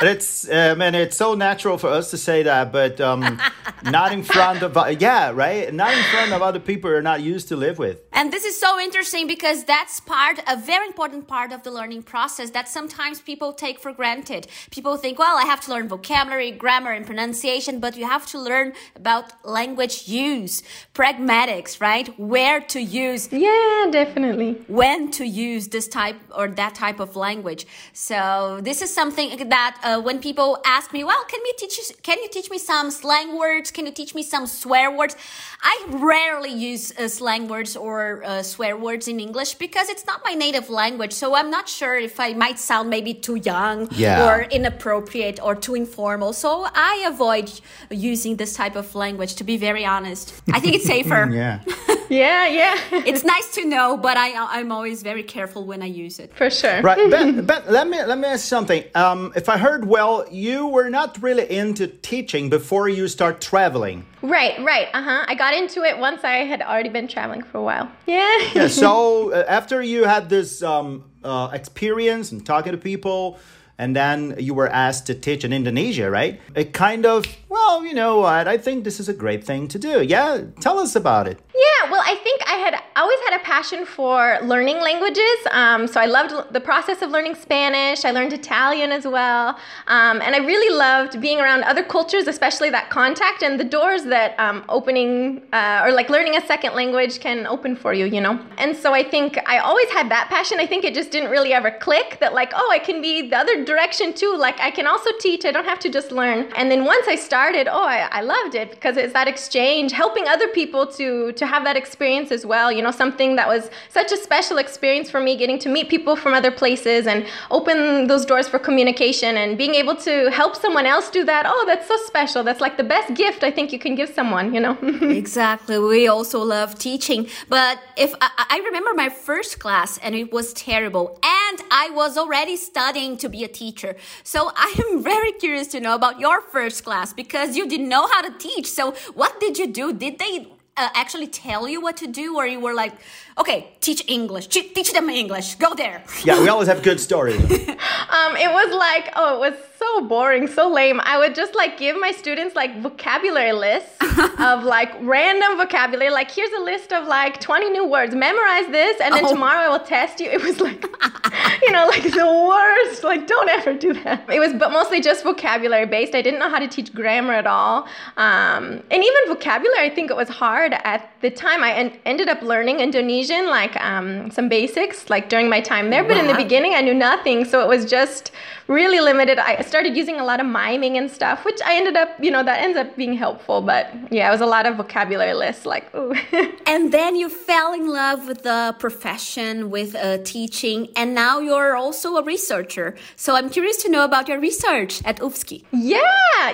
But 0.00 0.08
it's, 0.08 0.48
uh, 0.48 0.74
man, 0.76 0.94
it's 0.94 1.16
so 1.16 1.34
natural 1.34 1.78
for 1.78 1.88
us 1.88 2.10
to 2.10 2.16
say 2.16 2.42
that, 2.42 2.72
but 2.72 3.00
um, 3.00 3.38
not 3.84 4.12
in 4.12 4.22
front 4.22 4.62
of, 4.62 4.76
uh, 4.76 4.94
yeah, 4.98 5.30
right? 5.30 5.72
Not 5.72 5.92
in 5.92 6.04
front 6.04 6.32
of 6.32 6.42
other 6.42 6.60
people 6.60 6.90
you're 6.90 7.02
not 7.02 7.22
used 7.22 7.48
to 7.48 7.56
live 7.56 7.78
with. 7.78 8.00
And 8.12 8.32
this 8.32 8.44
is 8.44 8.58
so 8.58 8.80
interesting 8.80 9.26
because 9.26 9.64
that's 9.64 10.00
part, 10.00 10.40
a 10.46 10.56
very 10.56 10.86
important 10.86 11.28
part 11.28 11.52
of 11.52 11.62
the 11.62 11.70
learning 11.70 12.02
process 12.02 12.50
that 12.50 12.68
sometimes 12.68 13.20
people 13.20 13.52
take 13.52 13.78
for 13.78 13.92
granted. 13.92 14.48
People 14.70 14.85
think, 14.94 15.18
well, 15.18 15.36
I 15.36 15.42
have 15.52 15.60
to 15.62 15.70
learn 15.70 15.88
vocabulary, 15.88 16.50
grammar, 16.52 16.92
and 16.92 17.04
pronunciation, 17.04 17.80
but 17.80 17.96
you 17.96 18.04
have 18.06 18.24
to 18.32 18.38
learn 18.38 18.72
about 18.94 19.24
language 19.44 20.06
use, 20.06 20.62
pragmatics, 20.94 21.80
right? 21.80 22.06
Where 22.18 22.60
to 22.74 22.80
use 22.80 23.28
Yeah, 23.32 23.86
definitely. 23.90 24.50
when 24.68 25.10
to 25.18 25.24
use 25.24 25.68
this 25.68 25.88
type 25.88 26.16
or 26.38 26.46
that 26.62 26.74
type 26.74 27.00
of 27.00 27.16
language. 27.16 27.66
So 27.92 28.60
this 28.62 28.82
is 28.82 28.90
something 29.00 29.48
that 29.48 29.72
uh, 29.82 30.00
when 30.00 30.18
people 30.20 30.60
ask 30.64 30.92
me, 30.92 31.02
well, 31.10 31.24
can 31.32 31.40
we 31.42 31.52
teach 31.58 31.74
you, 31.78 31.84
can 32.02 32.18
you 32.22 32.28
teach 32.28 32.50
me 32.50 32.58
some 32.58 32.90
slang 32.90 33.36
words? 33.38 33.70
Can 33.70 33.86
you 33.86 33.92
teach 33.92 34.14
me 34.14 34.22
some 34.22 34.46
swear 34.46 34.90
words? 34.96 35.16
I 35.62 35.74
rarely 35.88 36.52
use 36.52 36.92
uh, 36.98 37.08
slang 37.08 37.48
words 37.48 37.76
or 37.76 38.22
uh, 38.24 38.42
swear 38.42 38.76
words 38.76 39.08
in 39.08 39.18
English 39.20 39.54
because 39.54 39.88
it's 39.88 40.06
not 40.06 40.20
my 40.24 40.34
native 40.34 40.68
language. 40.68 41.12
So 41.12 41.34
I'm 41.34 41.50
not 41.50 41.68
sure 41.68 41.96
if 41.96 42.20
I 42.20 42.34
might 42.34 42.58
sound 42.58 42.90
maybe 42.90 43.14
too 43.14 43.36
young 43.36 43.88
Yeah. 43.92 44.26
or 44.28 44.42
inappropriate 44.76 45.40
or 45.42 45.54
too 45.54 45.74
informal. 45.74 46.32
So 46.32 46.66
I 46.74 47.04
avoid 47.06 47.50
using 47.90 48.36
this 48.36 48.54
type 48.54 48.76
of 48.76 48.94
language 48.94 49.34
to 49.36 49.44
be 49.44 49.56
very 49.56 49.84
honest. 49.84 50.34
I 50.52 50.60
think 50.60 50.74
it's 50.74 50.86
safer. 50.96 51.28
Yeah. 51.32 51.60
Yeah, 52.08 52.46
yeah. 52.46 52.78
It's 53.10 53.24
nice 53.24 53.54
to 53.54 53.64
know, 53.64 53.96
but 53.96 54.16
I 54.16 54.28
I'm 54.58 54.70
always 54.70 55.02
very 55.02 55.24
careful 55.24 55.66
when 55.66 55.82
I 55.82 55.86
use 55.86 56.20
it. 56.20 56.32
For 56.34 56.50
sure. 56.50 56.80
Right, 56.80 57.10
Ben, 57.10 57.44
ben, 57.44 57.62
let 57.66 57.88
me 57.88 57.98
let 58.04 58.18
me 58.18 58.28
ask 58.28 58.44
something. 58.46 58.84
Um, 58.94 59.32
if 59.34 59.48
I 59.48 59.58
heard 59.58 59.84
well, 59.86 60.24
you 60.30 60.68
were 60.68 60.88
not 60.88 61.20
really 61.20 61.46
into 61.50 61.88
teaching 61.88 62.48
before 62.48 62.88
you 62.88 63.08
start 63.08 63.40
traveling. 63.40 64.04
Right, 64.22 64.54
right. 64.62 64.88
Uh 64.94 65.02
huh. 65.02 65.24
I 65.26 65.34
got 65.34 65.52
into 65.54 65.82
it 65.82 65.98
once 65.98 66.22
I 66.22 66.46
had 66.46 66.62
already 66.62 66.90
been 66.90 67.08
traveling 67.08 67.42
for 67.42 67.58
a 67.58 67.62
while. 67.70 67.88
Yeah. 68.06 68.38
Yeah. 68.54 68.68
So 68.68 69.32
uh, 69.32 69.44
after 69.48 69.82
you 69.82 70.04
had 70.04 70.28
this 70.28 70.62
um, 70.62 71.04
uh, 71.24 71.50
experience 71.52 72.32
and 72.32 72.46
talking 72.46 72.72
to 72.72 72.78
people, 72.78 73.38
and 73.78 73.94
then 73.94 74.34
you 74.38 74.54
were 74.54 74.68
asked 74.68 75.06
to 75.06 75.14
teach 75.14 75.44
in 75.44 75.52
Indonesia, 75.52 76.10
right? 76.10 76.40
It 76.54 76.72
kind 76.72 77.04
of, 77.04 77.24
well, 77.48 77.84
you 77.84 77.94
know 77.94 78.20
what? 78.20 78.48
I 78.48 78.56
think 78.56 78.84
this 78.84 78.98
is 78.98 79.08
a 79.08 79.14
great 79.14 79.44
thing 79.44 79.68
to 79.68 79.78
do. 79.78 80.02
Yeah. 80.02 80.44
Tell 80.60 80.78
us 80.78 80.96
about 80.96 81.28
it. 81.28 81.38
Yeah, 81.54 81.75
well, 81.90 82.02
I 82.04 82.16
think 82.16 82.40
I 82.46 82.54
had 82.54 82.82
always 82.96 83.18
had 83.26 83.40
a 83.40 83.42
passion 83.44 83.84
for 83.86 84.38
learning 84.42 84.80
languages. 84.80 85.38
Um, 85.50 85.86
so 85.86 86.00
I 86.00 86.06
loved 86.06 86.52
the 86.52 86.60
process 86.60 87.02
of 87.02 87.10
learning 87.10 87.34
Spanish. 87.34 88.04
I 88.04 88.10
learned 88.10 88.32
Italian 88.32 88.92
as 88.92 89.06
well. 89.06 89.58
Um, 89.86 90.20
and 90.22 90.34
I 90.34 90.38
really 90.38 90.74
loved 90.76 91.20
being 91.20 91.40
around 91.40 91.62
other 91.64 91.82
cultures, 91.82 92.26
especially 92.26 92.70
that 92.70 92.90
contact 92.90 93.42
and 93.42 93.58
the 93.60 93.64
doors 93.64 94.04
that 94.04 94.38
um, 94.38 94.64
opening 94.68 95.42
uh, 95.52 95.82
or 95.84 95.92
like 95.92 96.08
learning 96.10 96.36
a 96.36 96.46
second 96.46 96.74
language 96.74 97.20
can 97.20 97.46
open 97.46 97.76
for 97.76 97.92
you, 97.92 98.06
you 98.06 98.20
know? 98.20 98.40
And 98.58 98.76
so 98.76 98.92
I 98.94 99.02
think 99.02 99.38
I 99.46 99.58
always 99.58 99.88
had 99.90 100.10
that 100.10 100.28
passion. 100.28 100.58
I 100.58 100.66
think 100.66 100.84
it 100.84 100.94
just 100.94 101.10
didn't 101.10 101.30
really 101.30 101.52
ever 101.52 101.70
click 101.70 102.18
that, 102.20 102.34
like, 102.34 102.52
oh, 102.54 102.70
I 102.72 102.78
can 102.78 103.00
be 103.02 103.28
the 103.28 103.36
other 103.36 103.64
direction 103.64 104.12
too. 104.12 104.34
Like, 104.36 104.58
I 104.60 104.70
can 104.70 104.86
also 104.86 105.10
teach, 105.20 105.44
I 105.44 105.52
don't 105.52 105.64
have 105.64 105.78
to 105.80 105.90
just 105.90 106.12
learn. 106.12 106.50
And 106.56 106.70
then 106.70 106.84
once 106.84 107.06
I 107.08 107.16
started, 107.16 107.68
oh, 107.68 107.84
I, 107.84 108.08
I 108.10 108.20
loved 108.22 108.54
it 108.54 108.70
because 108.70 108.96
it's 108.96 109.12
that 109.12 109.28
exchange, 109.28 109.92
helping 109.92 110.26
other 110.26 110.48
people 110.48 110.86
to, 110.98 111.32
to 111.32 111.46
have 111.46 111.64
that 111.64 111.75
experience 111.76 112.32
as 112.32 112.44
well. 112.44 112.72
You 112.72 112.82
know, 112.82 112.90
something 112.90 113.36
that 113.36 113.48
was 113.48 113.70
such 113.88 114.12
a 114.12 114.16
special 114.16 114.58
experience 114.58 115.10
for 115.10 115.20
me, 115.20 115.36
getting 115.36 115.58
to 115.60 115.68
meet 115.68 115.88
people 115.88 116.16
from 116.16 116.34
other 116.34 116.50
places 116.50 117.06
and 117.06 117.26
open 117.50 118.06
those 118.06 118.24
doors 118.24 118.48
for 118.48 118.58
communication 118.58 119.36
and 119.36 119.56
being 119.56 119.74
able 119.74 119.96
to 119.96 120.30
help 120.30 120.56
someone 120.56 120.86
else 120.86 121.10
do 121.10 121.24
that. 121.24 121.44
Oh, 121.46 121.64
that's 121.66 121.86
so 121.86 121.96
special. 122.06 122.42
That's 122.42 122.60
like 122.60 122.76
the 122.76 122.84
best 122.84 123.14
gift 123.14 123.44
I 123.44 123.50
think 123.50 123.72
you 123.72 123.78
can 123.78 123.94
give 123.94 124.10
someone, 124.10 124.54
you 124.54 124.60
know? 124.60 124.76
Exactly. 125.26 125.78
We 125.78 126.08
also 126.08 126.40
love 126.40 126.78
teaching. 126.78 127.28
But 127.48 127.78
if 127.96 128.14
I, 128.20 128.30
I 128.50 128.58
remember 128.64 128.92
my 128.94 129.08
first 129.08 129.58
class 129.58 129.98
and 129.98 130.14
it 130.14 130.32
was 130.32 130.52
terrible 130.52 131.18
and 131.22 131.62
I 131.70 131.90
was 131.90 132.16
already 132.16 132.56
studying 132.56 133.16
to 133.18 133.28
be 133.28 133.44
a 133.44 133.48
teacher. 133.48 133.96
So 134.22 134.50
I 134.54 134.74
am 134.88 135.02
very 135.02 135.32
curious 135.32 135.68
to 135.68 135.80
know 135.80 135.94
about 135.94 136.20
your 136.20 136.40
first 136.40 136.84
class 136.84 137.12
because 137.12 137.56
you 137.56 137.68
didn't 137.68 137.88
know 137.88 138.06
how 138.06 138.22
to 138.22 138.32
teach. 138.38 138.70
So 138.70 138.92
what 139.14 139.38
did 139.40 139.58
you 139.58 139.66
do? 139.66 139.92
Did 139.92 140.18
they 140.18 140.48
uh, 140.76 140.88
actually 140.94 141.26
tell 141.26 141.68
you 141.68 141.80
what 141.80 141.96
to 141.98 142.06
do 142.06 142.36
or 142.36 142.46
you 142.46 142.60
were 142.60 142.74
like, 142.74 142.92
okay, 143.38 143.68
teach 143.80 144.02
English, 144.08 144.46
Te- 144.48 144.68
teach 144.76 144.92
them 144.92 145.08
English, 145.10 145.56
go 145.56 145.74
there. 145.74 146.02
Yeah, 146.24 146.40
we 146.40 146.48
always 146.48 146.68
have 146.68 146.82
good 146.82 147.00
stories. 147.00 147.40
Um, 148.08 148.36
it 148.36 148.50
was 148.50 148.72
like, 148.74 149.12
oh, 149.16 149.34
it 149.36 149.40
was 149.50 149.54
so 149.78 150.06
boring, 150.06 150.46
so 150.46 150.68
lame. 150.68 151.00
I 151.02 151.18
would 151.18 151.34
just 151.34 151.54
like 151.54 151.76
give 151.76 151.98
my 152.00 152.12
students 152.12 152.54
like 152.54 152.80
vocabulary 152.80 153.52
lists 153.52 153.96
of 154.38 154.62
like 154.64 154.90
random 155.02 155.56
vocabulary. 155.58 156.10
Like, 156.10 156.30
here's 156.30 156.52
a 156.52 156.60
list 156.62 156.92
of 156.92 157.06
like 157.06 157.40
20 157.40 157.70
new 157.70 157.84
words. 157.86 158.14
Memorize 158.14 158.68
this, 158.70 159.00
and 159.00 159.12
then 159.14 159.24
Oh. 159.26 159.32
tomorrow 159.32 159.58
I 159.58 159.68
will 159.68 159.84
test 159.84 160.20
you. 160.20 160.28
It 160.30 160.40
was 160.42 160.60
like, 160.60 160.82
you 161.62 161.72
know, 161.72 161.86
like 161.88 162.04
the 162.04 162.46
worst. 162.48 163.02
Like, 163.04 163.26
don't 163.26 163.48
ever 163.50 163.74
do 163.74 163.92
that. 164.04 164.24
It 164.32 164.38
was, 164.40 164.52
but 164.54 164.70
mostly 164.72 165.00
just 165.00 165.24
vocabulary 165.24 165.86
based. 165.86 166.14
I 166.14 166.22
didn't 166.22 166.38
know 166.40 166.48
how 166.48 166.60
to 166.60 166.68
teach 166.68 166.94
grammar 166.94 167.34
at 167.34 167.46
all. 167.46 167.86
Um, 168.16 168.82
and 168.90 169.00
even 169.08 169.22
vocabulary, 169.26 169.80
I 169.90 169.90
think 169.94 170.10
it 170.10 170.16
was 170.16 170.28
hard 170.28 170.74
at 170.84 171.10
the 171.22 171.30
time. 171.30 171.62
I 171.64 171.72
en- 171.72 171.98
ended 172.06 172.28
up 172.28 172.40
learning 172.40 172.78
Indonesian, 172.80 173.25
like 173.30 173.76
um, 173.80 174.30
some 174.30 174.48
basics, 174.48 175.10
like 175.10 175.28
during 175.28 175.48
my 175.48 175.60
time 175.60 175.90
there. 175.90 176.04
But 176.04 176.16
in 176.16 176.26
the 176.26 176.34
beginning, 176.34 176.74
I 176.74 176.80
knew 176.80 176.94
nothing, 176.94 177.44
so 177.44 177.60
it 177.60 177.68
was 177.68 177.84
just 177.84 178.30
really 178.68 179.00
limited. 179.00 179.38
I 179.38 179.60
started 179.62 179.96
using 179.96 180.18
a 180.18 180.24
lot 180.24 180.40
of 180.40 180.46
miming 180.46 180.96
and 180.96 181.10
stuff, 181.10 181.44
which 181.44 181.60
I 181.64 181.76
ended 181.76 181.96
up, 181.96 182.08
you 182.20 182.30
know, 182.30 182.42
that 182.42 182.60
ends 182.60 182.76
up 182.76 182.96
being 182.96 183.14
helpful. 183.14 183.62
But 183.62 183.88
yeah, 184.10 184.28
it 184.28 184.32
was 184.32 184.40
a 184.40 184.46
lot 184.46 184.66
of 184.66 184.76
vocabulary 184.76 185.34
lists, 185.34 185.66
like 185.66 185.94
ooh. 185.94 186.14
And 186.66 186.92
then 186.92 187.14
you 187.16 187.28
fell 187.28 187.72
in 187.72 187.88
love 187.88 188.26
with 188.26 188.42
the 188.42 188.74
profession, 188.78 189.70
with 189.70 189.94
uh, 189.94 190.18
teaching, 190.18 190.88
and 190.96 191.14
now 191.14 191.38
you're 191.38 191.76
also 191.76 192.16
a 192.16 192.22
researcher. 192.22 192.96
So 193.14 193.36
I'm 193.36 193.50
curious 193.50 193.76
to 193.84 193.88
know 193.88 194.04
about 194.04 194.28
your 194.28 194.40
research 194.40 195.00
at 195.04 195.18
UFSC. 195.20 195.64
Yeah, 195.72 196.00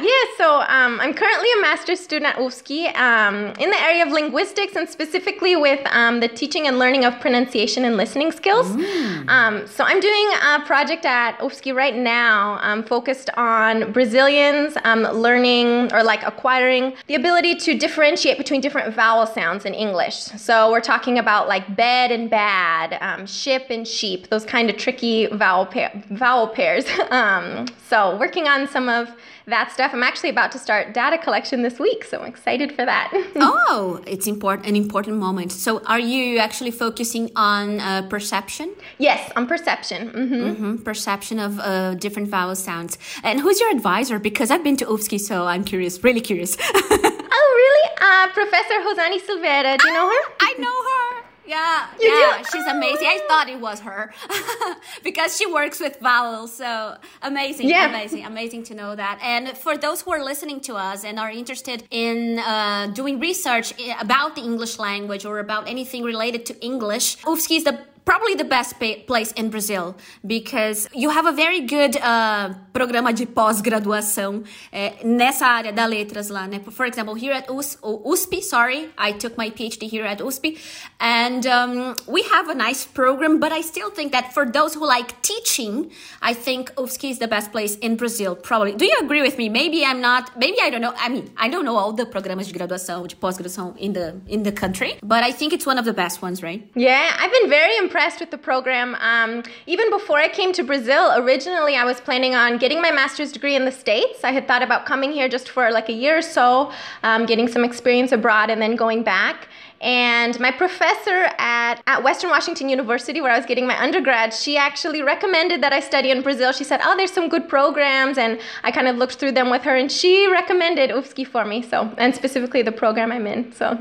yeah. 0.00 0.10
So 0.36 0.60
um, 0.68 1.00
I'm 1.00 1.14
currently 1.14 1.48
a 1.58 1.62
master's 1.62 2.00
student 2.00 2.34
at 2.34 2.36
UFSC 2.36 2.94
um, 2.96 3.54
in 3.58 3.70
the 3.70 3.80
area 3.80 4.04
of 4.04 4.12
linguistics 4.12 4.76
and 4.76 4.88
specifically 4.88 5.56
with 5.56 5.80
um, 5.86 6.20
the 6.20 6.28
teaching 6.28 6.66
and 6.66 6.78
learning 6.78 7.04
of 7.04 7.18
pronunciation 7.20 7.84
and 7.84 7.96
listening 7.96 8.32
skills. 8.32 8.68
Mm. 8.68 9.28
Um, 9.28 9.66
so 9.66 9.84
I'm 9.84 10.00
doing 10.00 10.28
a 10.44 10.60
project 10.66 11.06
at 11.06 11.38
UFSC 11.38 11.74
right 11.74 11.96
now 11.96 12.01
um, 12.06 12.82
focused 12.82 13.30
on 13.36 13.92
Brazilians 13.92 14.76
um, 14.84 15.02
learning 15.02 15.92
or 15.92 16.02
like 16.02 16.22
acquiring 16.24 16.94
the 17.06 17.14
ability 17.14 17.54
to 17.56 17.78
differentiate 17.78 18.38
between 18.38 18.60
different 18.60 18.94
vowel 18.94 19.26
sounds 19.26 19.64
in 19.64 19.74
English. 19.74 20.16
So 20.16 20.70
we're 20.70 20.80
talking 20.80 21.18
about 21.18 21.48
like 21.48 21.76
bed 21.76 22.10
and 22.10 22.28
bad, 22.30 22.98
um, 23.00 23.26
ship 23.26 23.66
and 23.70 23.86
sheep, 23.86 24.28
those 24.28 24.44
kind 24.44 24.70
of 24.70 24.76
tricky 24.76 25.26
vowel, 25.26 25.68
vowel 26.10 26.48
pairs. 26.48 26.84
Um, 27.12 27.66
so 27.88 28.16
working 28.16 28.48
on 28.48 28.66
some 28.66 28.88
of 28.88 29.14
that 29.46 29.72
stuff. 29.72 29.92
I'm 29.92 30.02
actually 30.02 30.30
about 30.30 30.52
to 30.52 30.58
start 30.58 30.94
data 30.94 31.18
collection 31.18 31.62
this 31.62 31.78
week, 31.78 32.04
so 32.04 32.20
I'm 32.20 32.28
excited 32.28 32.72
for 32.72 32.84
that. 32.84 33.10
oh, 33.36 34.02
it's 34.06 34.26
important, 34.26 34.68
an 34.68 34.76
important 34.76 35.16
moment. 35.16 35.52
So, 35.52 35.82
are 35.86 35.98
you 35.98 36.38
actually 36.38 36.70
focusing 36.70 37.30
on 37.36 37.80
uh, 37.80 38.02
perception? 38.08 38.74
Yes, 38.98 39.30
on 39.36 39.46
perception. 39.46 40.10
Mm-hmm. 40.10 40.34
Mm-hmm. 40.34 40.76
Perception 40.82 41.38
of 41.38 41.58
uh, 41.58 41.94
different 41.94 42.28
vowel 42.28 42.54
sounds. 42.54 42.98
And 43.22 43.40
who's 43.40 43.60
your 43.60 43.70
advisor? 43.70 44.18
Because 44.18 44.50
I've 44.50 44.64
been 44.64 44.76
to 44.78 44.86
UFSC, 44.86 45.20
so 45.20 45.46
I'm 45.46 45.64
curious, 45.64 46.02
really 46.04 46.20
curious. 46.20 46.56
oh, 46.74 47.54
really? 47.62 47.90
Uh, 48.00 48.28
Professor 48.32 48.74
Rosane 48.84 49.20
Silveira. 49.20 49.78
Do 49.78 49.88
you 49.88 49.94
know 49.94 50.08
her? 50.08 50.32
I 50.40 50.54
know 50.58 50.82
her. 50.88 51.31
Yeah, 51.46 51.86
You 52.00 52.08
yeah, 52.08 52.38
do? 52.38 52.44
she's 52.52 52.66
amazing. 52.66 53.06
I 53.06 53.20
thought 53.28 53.48
it 53.48 53.60
was 53.60 53.80
her 53.80 54.12
because 55.02 55.36
she 55.36 55.46
works 55.46 55.80
with 55.80 55.98
vowels. 56.00 56.54
So 56.54 56.96
amazing, 57.22 57.68
Yeah. 57.68 57.88
amazing, 57.88 58.24
amazing 58.24 58.62
to 58.64 58.74
know 58.74 58.94
that. 58.94 59.18
And 59.22 59.48
for 59.58 59.76
those 59.76 60.02
who 60.02 60.12
are 60.12 60.22
listening 60.22 60.60
to 60.62 60.74
us 60.76 61.04
and 61.04 61.18
are 61.18 61.30
interested 61.30 61.84
in 61.90 62.38
uh, 62.38 62.88
doing 62.94 63.18
research 63.18 63.74
about 64.00 64.36
the 64.36 64.42
English 64.42 64.78
language 64.78 65.24
or 65.24 65.40
about 65.40 65.68
anything 65.68 66.04
related 66.04 66.46
to 66.46 66.54
English, 66.64 67.16
UFSC 67.24 67.56
is 67.56 67.64
the 67.64 67.80
probably 68.04 68.34
the 68.34 68.44
best 68.44 68.74
place 69.06 69.32
in 69.32 69.50
Brazil 69.50 69.96
because 70.26 70.88
you 70.92 71.10
have 71.10 71.26
a 71.26 71.32
very 71.32 71.60
good 71.60 71.96
uh, 71.96 72.52
programa 72.72 73.12
de 73.12 73.26
pós-graduação 73.26 74.42
eh, 74.72 74.94
nessa 75.04 75.46
área 75.46 75.72
da 75.72 75.86
letras 75.86 76.28
lá, 76.28 76.46
né? 76.46 76.60
For 76.70 76.86
example, 76.86 77.14
here 77.14 77.32
at 77.32 77.50
US, 77.50 77.78
USP, 77.82 78.42
sorry, 78.42 78.90
I 78.98 79.12
took 79.12 79.36
my 79.36 79.50
PhD 79.50 79.88
here 79.88 80.04
at 80.04 80.20
USP, 80.20 80.58
and 80.98 81.46
um, 81.46 81.94
we 82.06 82.22
have 82.22 82.48
a 82.48 82.54
nice 82.54 82.84
program. 82.86 83.38
But 83.38 83.52
I 83.52 83.62
still 83.62 83.90
think 83.90 84.12
that 84.12 84.32
for 84.32 84.46
those 84.46 84.74
who 84.74 84.86
like 84.86 85.20
teaching, 85.22 85.90
I 86.20 86.34
think 86.34 86.74
USP 86.74 87.10
is 87.10 87.18
the 87.18 87.28
best 87.28 87.52
place 87.52 87.76
in 87.76 87.96
Brazil. 87.96 88.34
Probably. 88.34 88.72
Do 88.74 88.84
you 88.84 88.98
agree 89.02 89.22
with 89.22 89.38
me? 89.38 89.48
Maybe 89.48 89.84
I'm 89.84 90.00
not. 90.00 90.36
Maybe 90.36 90.58
I 90.60 90.70
don't 90.70 90.82
know. 90.82 90.94
I 90.98 91.08
mean, 91.08 91.30
I 91.36 91.48
don't 91.48 91.64
know 91.64 91.76
all 91.76 91.92
the 91.92 92.06
programas 92.06 92.46
de 92.46 92.52
graduação, 92.52 93.06
de 93.06 93.16
pós-graduação 93.16 93.74
in 93.78 93.92
the 93.92 94.20
in 94.28 94.42
the 94.42 94.52
country, 94.52 94.98
but 95.02 95.22
I 95.22 95.32
think 95.32 95.52
it's 95.52 95.66
one 95.66 95.78
of 95.78 95.84
the 95.84 95.92
best 95.92 96.22
ones, 96.22 96.42
right? 96.42 96.68
Yeah, 96.74 97.16
I've 97.18 97.30
been 97.30 97.48
very 97.48 97.76
impressed 97.76 97.91
with 97.92 98.30
the 98.30 98.38
program. 98.38 98.94
Um, 99.00 99.42
even 99.66 99.90
before 99.90 100.18
I 100.18 100.28
came 100.28 100.52
to 100.54 100.64
Brazil, 100.64 101.12
originally 101.16 101.76
I 101.76 101.84
was 101.84 102.00
planning 102.00 102.34
on 102.34 102.56
getting 102.56 102.80
my 102.80 102.90
master's 102.90 103.32
degree 103.32 103.54
in 103.54 103.66
the 103.66 103.72
States. 103.72 104.24
I 104.24 104.32
had 104.32 104.48
thought 104.48 104.62
about 104.62 104.86
coming 104.86 105.12
here 105.12 105.28
just 105.28 105.50
for 105.50 105.70
like 105.70 105.90
a 105.90 105.92
year 105.92 106.16
or 106.16 106.22
so, 106.22 106.72
um, 107.02 107.26
getting 107.26 107.48
some 107.48 107.64
experience 107.64 108.10
abroad, 108.10 108.48
and 108.48 108.62
then 108.62 108.76
going 108.76 109.02
back. 109.02 109.48
And 109.82 110.38
my 110.38 110.52
professor 110.52 111.28
at, 111.38 111.82
at 111.88 112.04
Western 112.04 112.30
Washington 112.30 112.68
University, 112.68 113.20
where 113.20 113.32
I 113.32 113.36
was 113.36 113.46
getting 113.46 113.66
my 113.66 113.76
undergrad, 113.82 114.32
she 114.32 114.56
actually 114.56 115.02
recommended 115.02 115.60
that 115.62 115.72
I 115.72 115.80
study 115.80 116.10
in 116.12 116.22
Brazil. 116.22 116.52
She 116.52 116.62
said, 116.62 116.80
Oh, 116.84 116.96
there's 116.96 117.12
some 117.12 117.28
good 117.28 117.48
programs. 117.48 118.16
And 118.16 118.38
I 118.62 118.70
kind 118.70 118.86
of 118.86 118.96
looked 118.96 119.16
through 119.16 119.32
them 119.32 119.50
with 119.50 119.62
her, 119.62 119.74
and 119.76 119.90
she 119.90 120.28
recommended 120.30 120.90
UFSC 120.90 121.26
for 121.26 121.44
me. 121.44 121.62
So, 121.62 121.92
and 121.98 122.14
specifically 122.14 122.62
the 122.62 122.70
program 122.72 123.10
I'm 123.10 123.26
in. 123.26 123.52
So, 123.52 123.76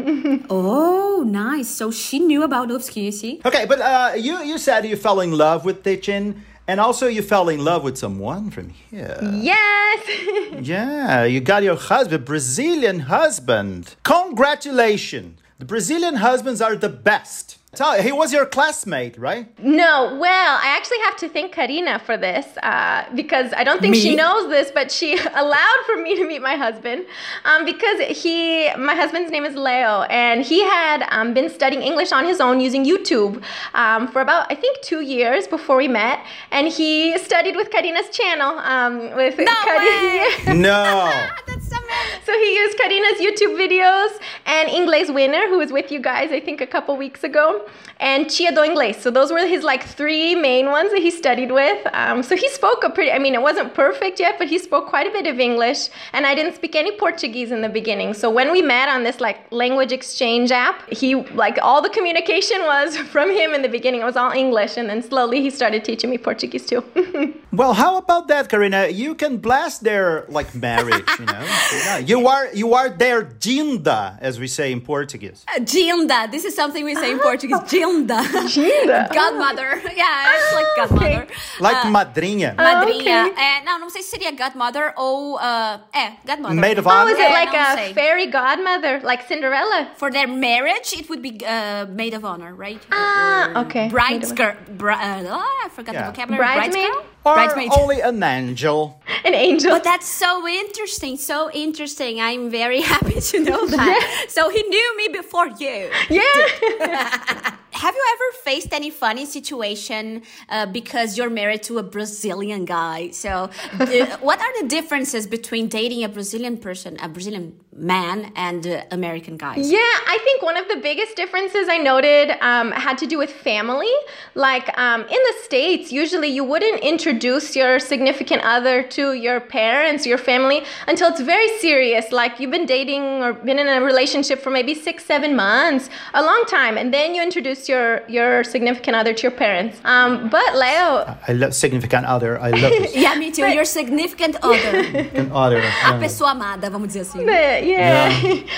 Oh, 0.50 1.24
nice. 1.28 1.70
So 1.70 1.92
she 1.92 2.18
knew 2.20 2.42
about 2.44 2.70
UFSC, 2.70 3.04
you 3.04 3.12
see? 3.12 3.42
Okay, 3.46 3.66
but 3.66 3.80
uh, 3.80 4.14
you 4.18 4.42
you 4.44 4.58
said 4.58 4.86
you 4.86 4.96
fell 4.96 5.20
in 5.22 5.32
love 5.34 5.66
with 5.66 5.84
teaching, 5.84 6.42
and 6.68 6.80
also 6.80 7.06
you 7.08 7.22
fell 7.22 7.48
in 7.50 7.64
love 7.64 7.84
with 7.84 7.98
someone 7.98 8.50
from 8.50 8.70
here. 8.70 9.20
yes. 9.34 10.02
Yeah, 10.64 11.24
you 11.26 11.40
got 11.42 11.64
your 11.64 11.76
husband, 11.76 12.26
Brazilian 12.26 13.00
husband. 13.02 13.96
Congratulations. 14.04 15.38
The 15.62 15.66
Brazilian 15.66 16.16
husbands 16.16 16.60
are 16.60 16.76
the 16.76 16.90
best. 16.90 17.60
So 17.74 18.02
he 18.02 18.12
was 18.12 18.34
your 18.34 18.46
classmate, 18.46 19.18
right? 19.18 19.48
No, 19.58 20.18
well, 20.20 20.60
I 20.62 20.76
actually 20.76 21.00
have 21.06 21.16
to 21.18 21.30
thank 21.30 21.54
Karina 21.54 22.00
for 22.00 22.18
this 22.18 22.46
uh, 22.64 23.06
because 23.16 23.54
I 23.56 23.64
don't 23.64 23.80
think 23.80 23.96
she 23.96 24.14
knows 24.14 24.50
this, 24.50 24.72
but 24.72 24.92
she 24.92 25.18
allowed 25.36 25.82
for 25.86 25.96
me 25.96 26.14
to 26.18 26.28
meet 26.28 26.42
my 26.42 26.56
husband 26.56 27.06
um, 27.46 27.64
because 27.64 28.02
he, 28.02 28.70
my 28.76 28.94
husband's 28.94 29.32
name 29.32 29.46
is 29.46 29.56
Leo, 29.56 30.02
and 30.10 30.44
he 30.44 30.62
had 30.66 31.08
um, 31.12 31.34
been 31.34 31.50
studying 31.50 31.82
English 31.82 32.12
on 32.12 32.26
his 32.26 32.42
own 32.42 32.60
using 32.60 32.84
YouTube 32.84 33.42
um, 33.74 34.10
for 34.10 34.20
about 34.20 34.52
I 34.52 34.56
think 34.56 34.82
two 34.82 35.00
years 35.00 35.48
before 35.48 35.78
we 35.78 35.88
met, 35.88 36.20
and 36.52 36.68
he 36.68 37.18
studied 37.20 37.56
with 37.56 37.70
Karina's 37.72 38.10
channel 38.10 38.60
um, 38.60 39.16
with 39.16 39.38
No 39.38 39.54
Karina. 39.64 40.56
No. 40.62 41.10
That's 41.48 41.72
amazing. 41.72 42.22
So 42.26 42.34
he 42.34 42.54
used 42.56 42.78
Karina's 42.78 43.20
YouTube 43.22 43.56
videos 43.58 44.20
and 44.46 44.70
Inglês 44.70 45.14
Winner, 45.14 45.48
who 45.48 45.58
was 45.58 45.72
with 45.72 45.90
you 45.92 46.00
guys, 46.02 46.32
I 46.32 46.42
think, 46.42 46.60
a 46.60 46.68
couple 46.68 46.98
weeks 46.98 47.24
ago, 47.24 47.61
and 48.00 48.30
Chia 48.30 48.52
do 48.52 48.62
Inglés. 48.62 48.96
So 48.96 49.12
those 49.12 49.32
were 49.32 49.46
his 49.46 49.64
like 49.64 49.84
three 49.84 50.36
main 50.36 50.72
ones 50.72 50.92
that 50.92 51.02
he 51.02 51.12
studied 51.12 51.52
with. 51.52 51.80
Um, 51.94 52.24
so 52.24 52.36
he 52.36 52.50
spoke 52.50 52.84
a 52.84 52.90
pretty, 52.90 53.12
I 53.12 53.20
mean, 53.20 53.36
it 53.36 53.42
wasn't 53.42 53.74
perfect 53.74 54.20
yet, 54.20 54.36
but 54.40 54.48
he 54.48 54.58
spoke 54.58 54.88
quite 54.88 55.08
a 55.08 55.12
bit 55.12 55.28
of 55.28 55.40
English, 55.40 55.90
and 56.14 56.26
I 56.26 56.34
didn't 56.34 56.56
speak 56.56 56.76
any 56.76 56.92
Portuguese 56.98 57.52
in 57.52 57.62
the 57.62 57.70
beginning. 57.70 58.14
So 58.14 58.30
when 58.30 58.52
we 58.52 58.62
met 58.62 58.90
on 58.90 59.04
this 59.04 59.20
like 59.20 59.52
language 59.52 59.92
exchange 59.92 60.52
app, 60.52 60.90
he 60.90 61.16
like 61.16 61.60
all 61.62 61.82
the 61.82 61.90
communication 61.90 62.60
was 62.62 62.98
from 63.14 63.30
him 63.30 63.54
in 63.54 63.62
the 63.62 63.70
beginning. 63.70 64.02
It 64.02 64.06
was 64.06 64.18
all 64.18 64.32
English, 64.32 64.78
and 64.78 64.90
then 64.90 65.02
slowly 65.02 65.42
he 65.42 65.50
started 65.50 65.86
teaching 65.86 66.10
me 66.10 66.18
Portuguese 66.18 66.66
too. 66.66 66.84
Well, 67.54 67.74
how 67.74 67.98
about 67.98 68.30
that, 68.30 68.48
Karina? 68.48 68.88
You 68.88 69.14
can 69.14 69.38
blast 69.38 69.84
their 69.84 70.26
like 70.30 70.56
marriage, 70.56 71.10
you 71.20 71.26
know. 71.26 71.46
Yeah, 71.72 71.98
you 71.98 72.28
are 72.28 72.48
you 72.54 72.74
are 72.74 72.90
their 72.90 73.24
dinda, 73.24 74.18
as 74.22 74.40
we 74.40 74.48
say 74.48 74.72
in 74.72 74.80
Portuguese. 74.80 75.46
Gilda. 75.66 76.30
This 76.32 76.46
is 76.46 76.56
something 76.56 76.86
we 76.86 76.96
say 76.96 77.12
in 77.12 77.20
Portuguese. 77.20 77.51
Gilda. 77.68 78.22
Gilda. 78.48 79.10
Godmother. 79.14 79.82
Yeah, 79.96 80.36
it's 80.36 80.54
like 80.54 80.68
godmother. 80.78 81.28
Like 81.60 81.86
Uh, 81.86 81.90
madrinha. 81.92 82.56
Madrinha. 82.56 83.28
ok. 83.28 83.34
É, 83.38 83.64
não, 83.64 83.80
não 83.80 83.90
sei 83.90 84.02
se 84.04 84.10
seria 84.10 84.32
godmother 84.32 84.94
ou. 84.98 85.36
Uh, 85.36 85.80
é, 85.94 86.14
godmother. 86.26 86.56
Maid 86.56 86.80
of 86.80 86.88
Oh, 86.88 86.92
honor. 86.92 87.12
is 87.12 87.18
it 87.20 87.22
Yeah, 87.24 87.34
like 87.34 87.54
a 87.58 87.76
say. 87.76 87.94
fairy 87.94 88.28
godmother, 88.28 89.02
like 89.04 89.24
Cinderella? 89.28 89.88
For 89.98 90.12
their 90.12 90.28
marriage, 90.28 90.94
it 90.94 91.10
would 91.10 91.22
be 91.22 91.40
uh, 91.46 91.86
maid 91.88 92.14
of 92.14 92.24
honor, 92.26 92.54
right? 92.56 92.82
Ah, 92.92 93.50
Or 93.56 93.62
okay. 93.66 93.88
Bride's 93.90 94.32
girl. 94.32 94.56
Bri- 94.70 94.94
uh, 94.94 95.24
oh, 95.30 95.62
I 95.66 95.70
forgot 95.70 95.94
Yeah. 95.94 96.02
the 96.08 96.12
vocabulary. 96.12 96.38
Bridesmaid? 96.44 96.74
Bride's 96.74 96.96
girl? 96.96 97.06
Or 97.24 97.36
Bridesmaid. 97.36 97.72
only 97.74 98.02
an 98.02 98.22
angel. 98.24 99.00
An 99.26 99.36
angel. 99.36 99.70
But 99.72 99.84
that's 99.84 100.08
so 100.08 100.48
interesting, 100.48 101.16
so 101.18 101.52
interesting. 101.52 102.20
I'm 102.20 102.50
very 102.50 102.82
happy 102.94 103.22
to 103.22 103.40
know 103.40 103.68
that. 103.68 104.26
So 104.30 104.50
he 104.50 104.64
knew 104.64 104.98
me 104.98 105.10
before 105.10 105.48
you. 105.48 105.92
yeah. 106.10 107.56
Have 107.82 107.96
you 107.96 108.06
ever 108.14 108.38
faced 108.44 108.74
any 108.74 108.92
funny 108.92 109.26
situation 109.26 110.22
uh, 110.50 110.68
because 110.68 111.18
you're 111.18 111.32
married 111.32 111.64
to 111.64 111.80
a 111.80 111.84
Brazilian 111.84 112.64
guy? 112.64 113.10
So, 113.10 113.50
the, 113.80 114.06
what 114.22 114.40
are 114.40 114.62
the 114.62 114.68
differences 114.68 115.26
between 115.26 115.68
dating 115.68 116.04
a 116.04 116.10
Brazilian 116.10 116.58
person, 116.58 117.00
a 117.02 117.10
Brazilian 117.10 117.60
man, 117.76 118.34
and 118.36 118.68
uh, 118.68 118.84
American 118.92 119.36
guys? 119.36 119.72
Yeah, 119.72 119.80
I 119.80 120.20
think 120.24 120.44
one 120.44 120.58
of 120.58 120.68
the 120.68 120.76
biggest 120.76 121.16
differences 121.16 121.68
I 121.70 121.80
noted 121.80 122.38
um, 122.42 122.72
had 122.72 123.00
to 123.00 123.08
do 123.08 123.18
with 123.18 123.32
family. 123.32 123.92
Like 124.36 124.70
um, 124.78 125.02
in 125.02 125.22
the 125.30 125.34
States, 125.42 125.92
usually 125.92 126.28
you 126.28 126.44
wouldn't 126.44 126.82
introduce 126.82 127.56
your 127.56 127.80
significant 127.80 128.44
other 128.44 128.84
to 128.98 129.14
your 129.14 129.40
parents, 129.40 130.06
your 130.06 130.20
family, 130.20 130.64
until 130.88 131.10
it's 131.10 131.22
very 131.22 131.48
serious. 131.58 132.12
Like 132.12 132.40
you've 132.40 132.52
been 132.52 132.68
dating 132.68 133.02
or 133.24 133.34
been 133.34 133.58
in 133.58 133.68
a 133.68 133.82
relationship 133.82 134.40
for 134.40 134.52
maybe 134.52 134.76
six, 134.76 135.04
seven 135.04 135.36
months, 135.36 135.90
a 136.14 136.22
long 136.22 136.44
time, 136.46 136.78
and 136.78 136.94
then 136.94 137.16
you 137.16 137.24
introduce 137.24 137.71
your, 137.72 137.88
your 138.08 138.44
significant 138.44 138.96
other 139.00 139.14
to 139.14 139.22
your 139.28 139.36
parents. 139.46 139.76
Um, 139.84 140.30
but 140.30 140.50
Leo, 140.64 140.88
I 141.28 141.34
love 141.34 141.54
significant 141.54 142.06
other. 142.06 142.32
I 142.40 142.52
love 142.52 142.72
this 142.84 142.96
Yeah, 142.96 143.16
me 143.16 143.32
too. 143.32 143.48
Your 143.48 143.66
significant 143.66 144.36
other. 144.44 144.84
significant 144.84 145.32
other. 145.32 145.62
A 145.86 145.98
pessoa 146.00 146.32
amada, 146.32 146.70
vamos 146.70 146.88
dizer 146.88 147.02
assim. 147.02 147.26
But, 147.26 147.66
yeah. 147.66 148.10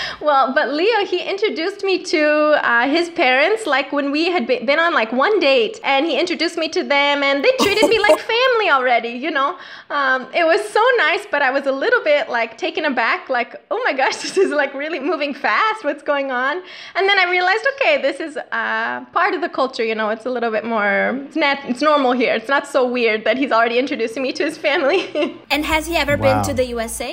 well, 0.22 0.54
but 0.54 0.74
Leo, 0.74 1.06
he 1.06 1.20
introduced 1.20 1.84
me 1.84 2.04
to 2.14 2.24
uh, 2.64 2.88
his 2.88 3.10
parents 3.10 3.66
like 3.66 3.92
when 3.92 4.12
we 4.12 4.24
had 4.36 4.46
been 4.48 4.80
on 4.80 4.94
like 4.94 5.12
one 5.14 5.40
date, 5.40 5.80
and 5.84 6.06
he 6.06 6.20
introduced 6.20 6.58
me 6.58 6.68
to 6.70 6.84
them, 6.84 7.24
and 7.24 7.44
they 7.44 7.52
treated 7.60 7.88
me 7.90 8.00
like 8.00 8.20
family 8.20 8.70
already. 8.70 9.10
You 9.10 9.32
know, 9.32 9.58
um, 9.90 10.28
it 10.34 10.46
was 10.46 10.62
so 10.70 10.84
nice, 10.98 11.26
but 11.32 11.42
I 11.42 11.52
was 11.52 11.66
a 11.66 11.72
little 11.72 12.04
bit 12.04 12.30
like 12.30 12.58
taken 12.58 12.86
aback, 12.86 13.30
like, 13.30 13.52
oh 13.72 13.82
my 13.86 13.94
gosh, 13.94 14.18
this 14.18 14.38
is 14.38 14.52
like 14.52 14.74
really 14.74 15.00
moving 15.00 15.34
fast. 15.34 15.84
What's 15.84 16.04
going 16.04 16.32
on? 16.32 16.58
And 16.96 17.04
then 17.10 17.18
I 17.20 17.30
realized, 17.30 17.66
okay, 17.76 18.02
this 18.02 18.20
is 18.20 18.38
uh, 18.38 18.93
part 19.14 19.34
of 19.34 19.42
the 19.42 19.50
culture. 19.50 19.84
You 19.84 19.96
know, 19.96 20.10
it's 20.10 20.26
a 20.26 20.30
little 20.30 20.52
bit 20.52 20.66
more. 20.66 21.20
It's 21.28 21.36
not. 21.36 21.58
It's 21.72 21.82
normal 21.82 22.12
here. 22.14 22.34
It's 22.40 22.50
not 22.50 22.68
so 22.68 22.82
weird 22.88 23.26
that 23.26 23.38
he's 23.38 23.52
already 23.52 23.78
introducing 23.78 24.22
me 24.24 24.32
to 24.34 24.44
his 24.50 24.58
family. 24.58 25.02
And 25.54 25.66
has 25.66 25.86
he 25.88 25.96
ever 25.96 26.16
Wow. 26.18 26.26
been 26.28 26.44
to 26.50 26.54
the 26.54 26.66
USA? 26.76 27.10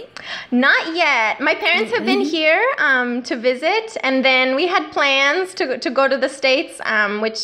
Not 0.51 0.83
yet. 0.95 1.41
My 1.41 1.55
parents 1.55 1.69
parents 1.71 1.97
have 1.97 2.07
been 2.07 2.21
here 2.21 2.63
um, 2.79 3.23
to 3.23 3.37
visit, 3.37 3.97
and 4.03 4.25
then 4.25 4.55
we 4.55 4.67
had 4.67 4.91
plans 4.93 5.55
to 5.55 5.79
to 5.79 5.91
go 5.91 6.09
to 6.09 6.17
the 6.25 6.29
states, 6.29 6.81
um, 6.85 7.21
which 7.21 7.41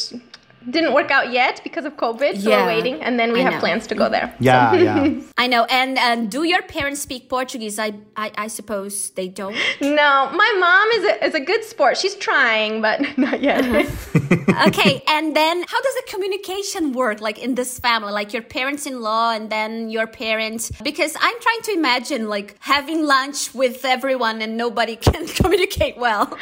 didn't 0.70 0.92
work 0.94 1.10
out 1.10 1.32
yet 1.32 1.60
because 1.64 1.84
of 1.84 1.96
COVID. 1.96 2.40
So 2.42 2.50
Yeah, 2.50 2.62
we're 2.62 2.74
waiting, 2.74 3.02
and 3.02 3.18
then 3.18 3.32
we 3.32 3.40
I 3.40 3.44
have 3.44 3.54
know. 3.54 3.60
plans 3.60 3.86
to 3.88 3.94
go 3.94 4.08
there. 4.08 4.34
Yeah, 4.40 4.74
yeah. 4.74 5.20
I 5.38 5.46
know. 5.46 5.64
And 5.64 6.30
do 6.30 6.42
your 6.44 6.62
parents 6.62 7.00
speak 7.00 7.28
Portuguese? 7.28 7.78
I, 7.78 7.92
I, 8.16 8.32
I 8.36 8.46
suppose 8.48 9.10
they 9.10 9.28
don't. 9.28 9.56
No, 9.80 10.30
my 10.32 10.50
mom 10.58 10.86
is 10.98 11.04
a, 11.10 11.26
is 11.26 11.34
a 11.34 11.40
good 11.40 11.64
sport. 11.64 11.96
She's 11.96 12.14
trying, 12.16 12.80
but 12.82 13.00
not 13.18 13.40
yet. 13.40 13.64
Uh-huh. 13.64 14.66
okay, 14.68 15.02
and 15.08 15.36
then 15.36 15.64
how 15.68 15.80
does 15.80 15.94
the 15.94 16.06
communication 16.08 16.92
work 16.92 17.20
like 17.20 17.38
in 17.38 17.54
this 17.54 17.78
family? 17.78 18.12
Like 18.12 18.32
your 18.32 18.42
parents 18.42 18.86
in 18.86 19.00
law 19.00 19.32
and 19.32 19.50
then 19.50 19.88
your 19.90 20.06
parents? 20.06 20.70
Because 20.82 21.14
I'm 21.20 21.38
trying 21.40 21.62
to 21.62 21.72
imagine 21.72 22.28
like 22.28 22.56
having 22.60 23.04
lunch 23.04 23.54
with 23.54 23.84
everyone 23.84 24.42
and 24.42 24.56
nobody 24.56 24.96
can 24.96 25.26
communicate 25.40 25.96
well. 25.96 26.36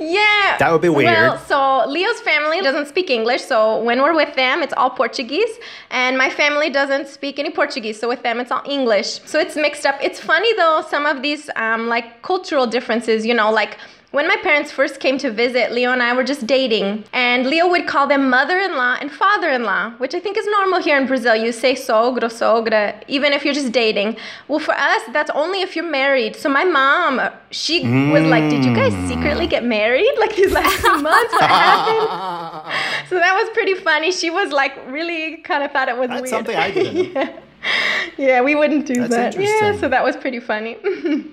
Yeah. 0.00 0.56
That 0.58 0.70
would 0.72 0.82
be 0.82 0.88
weird. 0.88 1.12
Well, 1.12 1.38
so 1.52 1.88
Leo's 1.88 2.20
family 2.20 2.60
doesn't 2.60 2.88
speak 2.88 3.10
English, 3.10 3.42
so 3.44 3.67
when 3.76 4.02
we're 4.02 4.14
with 4.14 4.34
them, 4.34 4.62
it's 4.64 4.74
all 4.80 4.90
Portuguese. 4.90 5.52
And 5.90 6.12
my 6.24 6.30
family 6.30 6.70
doesn't 6.70 7.06
speak 7.08 7.38
any 7.38 7.50
Portuguese, 7.50 7.96
so 8.00 8.06
with 8.08 8.22
them, 8.22 8.40
it's 8.40 8.52
all 8.54 8.62
English. 8.78 9.10
So 9.30 9.38
it's 9.38 9.56
mixed 9.56 9.84
up. 9.86 9.96
It's 10.08 10.20
funny 10.20 10.52
though, 10.54 10.84
some 10.94 11.04
of 11.12 11.16
these 11.26 11.50
um, 11.56 11.88
like 11.88 12.22
cultural 12.22 12.66
differences, 12.66 13.26
you 13.28 13.34
know, 13.34 13.50
like 13.50 13.78
when 14.10 14.26
my 14.26 14.36
parents 14.42 14.72
first 14.72 15.00
came 15.00 15.18
to 15.18 15.30
visit, 15.30 15.70
Leo 15.70 15.92
and 15.92 16.02
I 16.02 16.14
were 16.14 16.24
just 16.24 16.46
dating, 16.46 16.84
mm. 16.84 17.04
and 17.12 17.46
Leo 17.46 17.68
would 17.68 17.86
call 17.86 18.06
them 18.06 18.30
mother 18.30 18.58
in 18.58 18.74
law 18.76 18.96
and 19.00 19.12
father 19.12 19.50
in 19.50 19.64
law, 19.64 19.90
which 19.98 20.14
I 20.14 20.20
think 20.20 20.38
is 20.38 20.46
normal 20.46 20.80
here 20.80 20.96
in 20.96 21.06
Brazil. 21.06 21.36
You 21.36 21.52
say 21.52 21.74
sogro, 21.74 22.30
sogra, 22.40 23.02
even 23.06 23.32
if 23.34 23.44
you're 23.44 23.52
just 23.52 23.70
dating. 23.70 24.16
Well, 24.48 24.60
for 24.60 24.74
us, 24.74 25.02
that's 25.12 25.30
only 25.34 25.60
if 25.60 25.76
you're 25.76 25.84
married. 25.90 26.36
So 26.36 26.48
my 26.48 26.64
mom, 26.64 27.18
uh, 27.18 27.30
she 27.50 27.80
was 28.10 28.24
like, 28.24 28.48
Did 28.48 28.64
you 28.64 28.74
guys 28.74 28.94
secretly 29.08 29.46
get 29.46 29.64
married? 29.64 30.08
Like 30.18 30.34
these 30.34 30.52
last 30.52 30.76
few 30.80 30.98
months? 31.10 31.32
What 31.32 31.44
happened? 31.44 32.74
So 33.08 33.14
that 33.14 33.34
was 33.34 33.48
pretty 33.54 33.74
funny. 33.74 34.10
She 34.12 34.28
was 34.28 34.52
like, 34.52 34.74
really 34.88 35.38
kind 35.38 35.62
of 35.62 35.70
thought 35.72 35.88
it 35.88 35.96
was 35.96 36.08
That's 36.08 36.20
weird. 36.20 36.30
something 36.30 36.56
I 36.56 36.70
didn't 36.70 37.14
know. 37.14 37.42
yeah, 38.18 38.40
we 38.42 38.54
wouldn't 38.54 38.86
do 38.86 39.06
That's 39.06 39.36
that. 39.36 39.42
Yeah, 39.42 39.78
so 39.78 39.88
that 39.88 40.04
was 40.04 40.16
pretty 40.16 40.40
funny. 40.40 40.76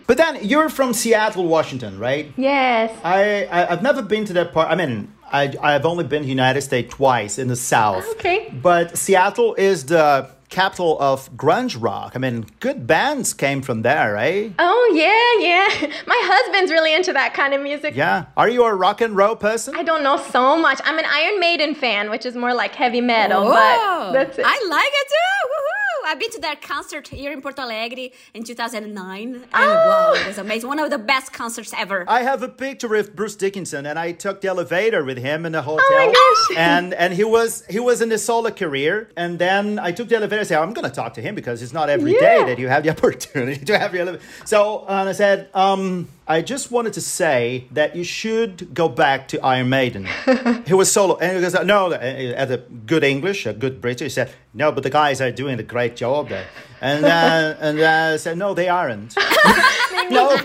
But 0.08 0.18
then 0.18 0.38
you're 0.44 0.70
from 0.70 0.94
Seattle, 0.94 1.48
Washington, 1.48 1.98
right? 1.98 2.32
yes. 2.38 2.92
I, 3.04 3.46
I 3.46 3.72
I've 3.72 3.82
never 3.82 4.02
been 4.04 4.24
to 4.26 4.34
that 4.34 4.54
part. 4.54 4.70
I 4.70 4.76
mean, 4.76 5.12
I 5.32 5.54
I've 5.62 5.86
only 5.86 6.04
been 6.04 6.22
to 6.22 6.26
the 6.26 6.30
United 6.30 6.62
States 6.62 6.94
twice 6.94 7.40
in 7.40 7.48
the 7.48 7.56
South. 7.56 8.06
Okay. 8.12 8.54
But 8.62 8.98
Seattle 8.98 9.56
is 9.56 9.86
the 9.86 10.30
capital 10.50 10.98
of 11.02 11.30
grunge 11.36 11.76
rock. 11.80 12.12
I 12.16 12.20
mean, 12.20 12.46
good 12.60 12.86
bands 12.86 13.34
came 13.34 13.62
from 13.64 13.82
there, 13.82 14.14
right? 14.14 14.54
Oh 14.60 14.84
yeah, 14.94 15.32
yeah. 15.50 15.92
My 16.08 16.20
husband's 16.24 16.72
really 16.72 16.94
into 16.94 17.12
that 17.14 17.34
kind 17.34 17.54
of 17.56 17.62
music. 17.62 17.96
Yeah. 17.96 18.26
Are 18.38 18.48
you 18.48 18.64
a 18.64 18.74
rock 18.74 19.02
and 19.02 19.18
roll 19.18 19.36
person? 19.36 19.76
I 19.76 19.82
don't 19.84 20.04
know 20.04 20.18
so 20.18 20.56
much. 20.58 20.80
I'm 20.86 21.00
an 21.00 21.06
Iron 21.06 21.40
Maiden 21.40 21.74
fan, 21.74 22.10
which 22.12 22.26
is 22.28 22.36
more 22.36 22.54
like 22.54 22.76
heavy 22.76 23.02
metal, 23.02 23.44
Whoa. 23.46 23.52
but 23.54 24.12
that's 24.14 24.38
it. 24.38 24.46
I 24.48 24.68
like 24.70 24.94
it 25.02 25.08
too. 25.16 25.50
Woohoo! 25.50 25.75
I've 26.06 26.20
been 26.20 26.32
to 26.32 26.40
their 26.40 26.56
concert 26.56 27.08
here 27.08 27.32
in 27.32 27.42
Porto 27.42 27.62
Alegre 27.64 28.10
in 28.34 28.44
2009. 28.44 29.36
And 29.36 29.46
Oh. 29.54 29.58
wow, 29.58 30.14
it 30.22 30.28
was 30.28 30.38
amazing. 30.38 30.68
One 30.70 30.80
of 30.80 30.90
the 30.90 30.98
best 30.98 31.34
concerts 31.34 31.74
ever. 31.78 32.06
I 32.08 32.22
have 32.24 32.44
a 32.44 32.50
picture 32.50 32.94
of 32.96 33.16
Bruce 33.16 33.36
Dickinson, 33.36 33.86
and 33.86 33.98
I 34.00 34.12
took 34.12 34.42
the 34.42 34.48
elevator 34.50 35.04
with 35.04 35.18
him 35.18 35.46
in 35.46 35.52
the 35.52 35.62
hotel. 35.62 35.86
Oh 35.90 35.98
my 35.98 36.06
gosh. 36.14 36.58
And 36.58 36.94
and 36.94 37.14
he 37.14 37.24
was 37.24 37.64
he 37.70 37.80
was 37.80 38.02
in 38.02 38.10
his 38.12 38.24
solo 38.24 38.52
career, 38.52 39.10
and 39.18 39.40
then 39.40 39.80
I 39.80 39.92
took 39.92 40.08
the 40.10 40.16
elevator. 40.16 40.40
and 40.40 40.48
said, 40.48 40.60
I'm 40.60 40.74
going 40.74 40.90
to 40.90 40.96
talk 40.96 41.14
to 41.16 41.22
him 41.22 41.36
because 41.36 41.62
it's 41.62 41.74
not 41.74 41.90
every 41.90 42.14
day 42.14 42.38
Yeah. 42.40 42.46
that 42.46 42.60
you 42.60 42.68
have 42.70 42.84
the 42.84 42.90
opportunity 42.96 43.66
to 43.66 43.78
have 43.78 43.92
the 43.92 44.00
elevator. 44.02 44.24
So 44.46 44.86
and 44.88 45.10
I 45.10 45.14
said, 45.14 45.50
um, 45.54 46.08
I 46.28 46.42
just 46.42 46.72
wanted 46.72 46.94
to 46.94 47.02
say 47.02 47.68
that 47.72 47.96
you 47.96 48.04
should 48.04 48.74
go 48.74 48.90
back 48.90 49.28
to 49.28 49.40
Iron 49.42 49.70
Maiden. 49.70 50.08
he 50.66 50.74
was 50.74 50.92
solo, 50.92 51.18
and 51.18 51.36
he 51.36 51.42
goes, 51.42 51.54
no, 51.66 51.94
at 51.94 52.52
a 52.52 52.58
good 52.58 53.04
English, 53.04 53.46
a 53.46 53.54
good 53.54 53.80
British. 53.80 54.06
He 54.06 54.10
said, 54.10 54.32
no, 54.54 54.72
but 54.72 54.82
the 54.82 54.90
guys 54.90 55.22
are 55.22 55.32
doing 55.32 55.60
a 55.60 55.64
great 55.64 55.96
job 55.96 56.30
there. 56.30 56.48
And 56.82 57.06
uh, 57.06 57.56
and 57.60 57.80
uh, 57.80 58.14
I 58.14 58.18
said, 58.18 58.40
no, 58.40 58.56
they 58.56 58.70
aren't. 58.70 59.16
no, 60.10 60.36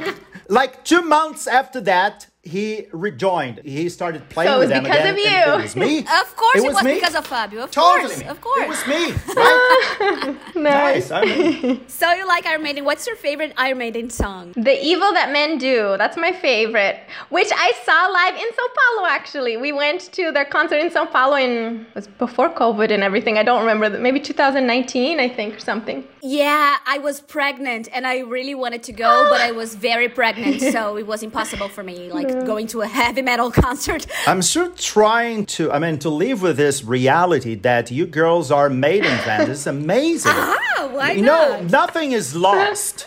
like 0.49 0.85
two 0.85 1.01
months 1.01 1.47
after 1.47 1.81
that, 1.83 2.27
he 2.51 2.87
rejoined. 2.93 3.57
He 3.65 3.89
started 3.89 4.23
playing 4.29 4.51
So 4.51 4.57
it 4.57 4.59
with 4.61 4.69
was 4.71 4.75
them 4.75 4.83
because 4.85 5.01
again. 5.01 5.15
of 5.15 5.19
you. 5.19 5.53
It 5.61 5.63
was 5.67 5.77
me. 5.77 5.99
Of 6.23 6.37
course, 6.37 6.57
it 6.57 6.73
was, 6.75 6.83
me. 6.85 6.95
because 6.95 7.15
of 7.15 7.27
Fabio. 7.27 7.63
Of 7.65 7.71
Totally 7.71 8.09
course, 8.09 8.19
me. 8.21 8.27
of 8.27 8.39
course. 8.41 8.61
It 8.65 8.69
was 8.75 8.83
me. 8.95 9.05
Right? 9.41 10.55
nice. 10.57 11.11
I 11.11 11.25
mean, 11.25 11.81
So 11.89 12.13
you 12.13 12.27
like 12.27 12.45
Iron 12.47 12.63
Maiden? 12.63 12.85
What's 12.85 13.07
your 13.07 13.17
favorite 13.17 13.53
Iron 13.57 13.79
Maiden 13.79 14.11
song? 14.11 14.53
The 14.57 14.77
Evil 14.85 15.13
That 15.13 15.31
Men 15.33 15.59
Do. 15.59 15.97
That's 15.99 16.17
my 16.17 16.33
favorite, 16.33 16.97
which 17.29 17.49
I 17.55 17.73
saw 17.85 17.99
live 18.21 18.35
in 18.43 18.49
Sao 18.57 18.69
Paulo 18.79 19.07
actually. 19.09 19.57
We 19.57 19.73
went 19.73 20.01
to 20.13 20.33
their 20.33 20.45
concert 20.45 20.77
in 20.85 20.91
Sao 20.91 21.07
Paulo 21.07 21.37
in 21.37 21.87
it 21.91 21.95
was 21.95 22.07
before 22.09 22.51
COVID 22.51 22.91
and 22.91 23.03
everything. 23.03 23.39
I 23.39 23.43
don't 23.43 23.61
remember, 23.61 23.87
maybe 23.99 24.21
2019, 24.21 25.21
I 25.21 25.29
think, 25.29 25.57
or 25.57 25.61
something. 25.61 26.05
Yeah, 26.23 26.77
I 26.87 26.99
was 26.99 27.21
pregnant 27.21 27.89
and 27.95 28.07
I 28.07 28.19
really 28.19 28.55
wanted 28.55 28.83
to 28.85 28.93
go, 28.93 29.27
but 29.31 29.41
I 29.41 29.53
was 29.53 29.75
very 29.75 30.09
pregnant, 30.09 30.61
so 30.61 30.97
it 30.97 31.07
was 31.07 31.23
impossible 31.23 31.69
for 31.69 31.83
me, 31.83 32.13
like 32.13 32.29
going 32.47 32.67
to 32.69 32.83
a 32.83 32.87
heavy 32.87 33.23
metal 33.23 33.51
concert. 33.67 34.07
I'm 34.27 34.43
still 34.43 34.71
trying 34.73 35.47
to. 35.47 35.71
I 35.73 35.79
mean, 35.79 35.99
to 36.01 36.09
live 36.09 36.43
with 36.43 36.57
this 36.57 36.85
reality 36.85 37.55
that 37.57 37.91
you 37.91 38.07
girls 38.07 38.51
are 38.51 38.69
Maiden 38.71 39.17
fans. 39.19 39.49
It's 39.49 39.67
amazing. 39.67 40.33
Ah, 40.35 40.91
why 40.93 41.13
you 41.13 41.23
not? 41.23 41.63
know, 41.63 41.67
nothing 41.69 42.13
is 42.13 42.35
lost. 42.35 43.07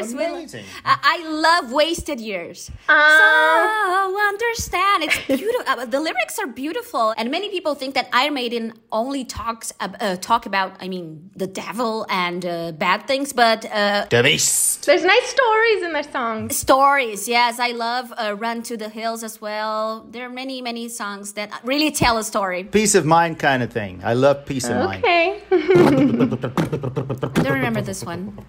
Of 0.00 0.12
course, 0.12 0.12
Amazing. 0.12 0.64
I, 0.84 0.96
I 1.02 1.28
love 1.28 1.72
wasted 1.72 2.20
years. 2.20 2.70
Ah. 2.88 3.18
so 3.18 3.98
understand, 4.28 5.04
it's 5.04 5.18
beautiful. 5.26 5.64
Uh, 5.66 5.84
the 5.86 6.00
lyrics 6.00 6.38
are 6.38 6.46
beautiful, 6.46 7.14
and 7.16 7.30
many 7.30 7.48
people 7.48 7.74
think 7.74 7.94
that 7.94 8.08
Iron 8.12 8.34
Maiden 8.34 8.72
only 8.92 9.24
talks 9.24 9.72
uh, 9.80 10.16
talk 10.16 10.46
about, 10.46 10.72
I 10.80 10.88
mean, 10.88 11.30
the 11.36 11.46
devil 11.46 12.06
and 12.08 12.44
uh, 12.44 12.72
bad 12.72 13.06
things, 13.06 13.32
but 13.32 13.64
uh, 13.64 14.06
The 14.10 14.22
beast. 14.22 14.86
There's 14.86 15.04
nice 15.04 15.28
stories 15.28 15.82
in 15.82 15.92
their 15.92 16.02
songs. 16.02 16.56
stories. 16.56 17.28
Yes, 17.28 17.58
I 17.58 17.70
love 17.72 18.12
uh, 18.16 18.34
Run 18.38 18.62
to 18.64 18.76
the 18.76 18.88
Hills 18.88 19.22
as 19.24 19.40
well. 19.40 20.06
There 20.10 20.24
are 20.26 20.30
many, 20.30 20.62
many 20.62 20.88
songs 20.88 21.32
that 21.34 21.50
really 21.64 21.90
tell 21.90 22.18
a 22.18 22.24
story. 22.24 22.64
Peace 22.64 22.94
of 22.94 23.04
mind 23.04 23.38
kind 23.38 23.62
of 23.62 23.72
thing. 23.72 24.00
I 24.04 24.14
love 24.14 24.46
peace 24.46 24.68
of 24.68 24.76
mind. 24.76 25.04
Okay. 25.04 25.40
I 25.50 25.56
don't 27.42 27.52
remember 27.60 27.80
this 27.82 28.04
one. 28.04 28.38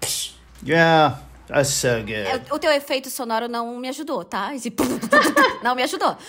Yeah, 0.62 1.16
that's 1.52 1.70
so 1.70 2.02
good. 2.02 2.26
O 2.50 2.58
teu 2.58 2.70
efeito 2.72 3.10
sonoro 3.10 3.48
não 3.48 3.76
me 3.78 3.88
ajudou, 3.88 4.24
tá? 4.24 4.54
Esse 4.54 4.72
não 5.62 5.74
me 5.74 5.82
ajudou. 5.82 6.16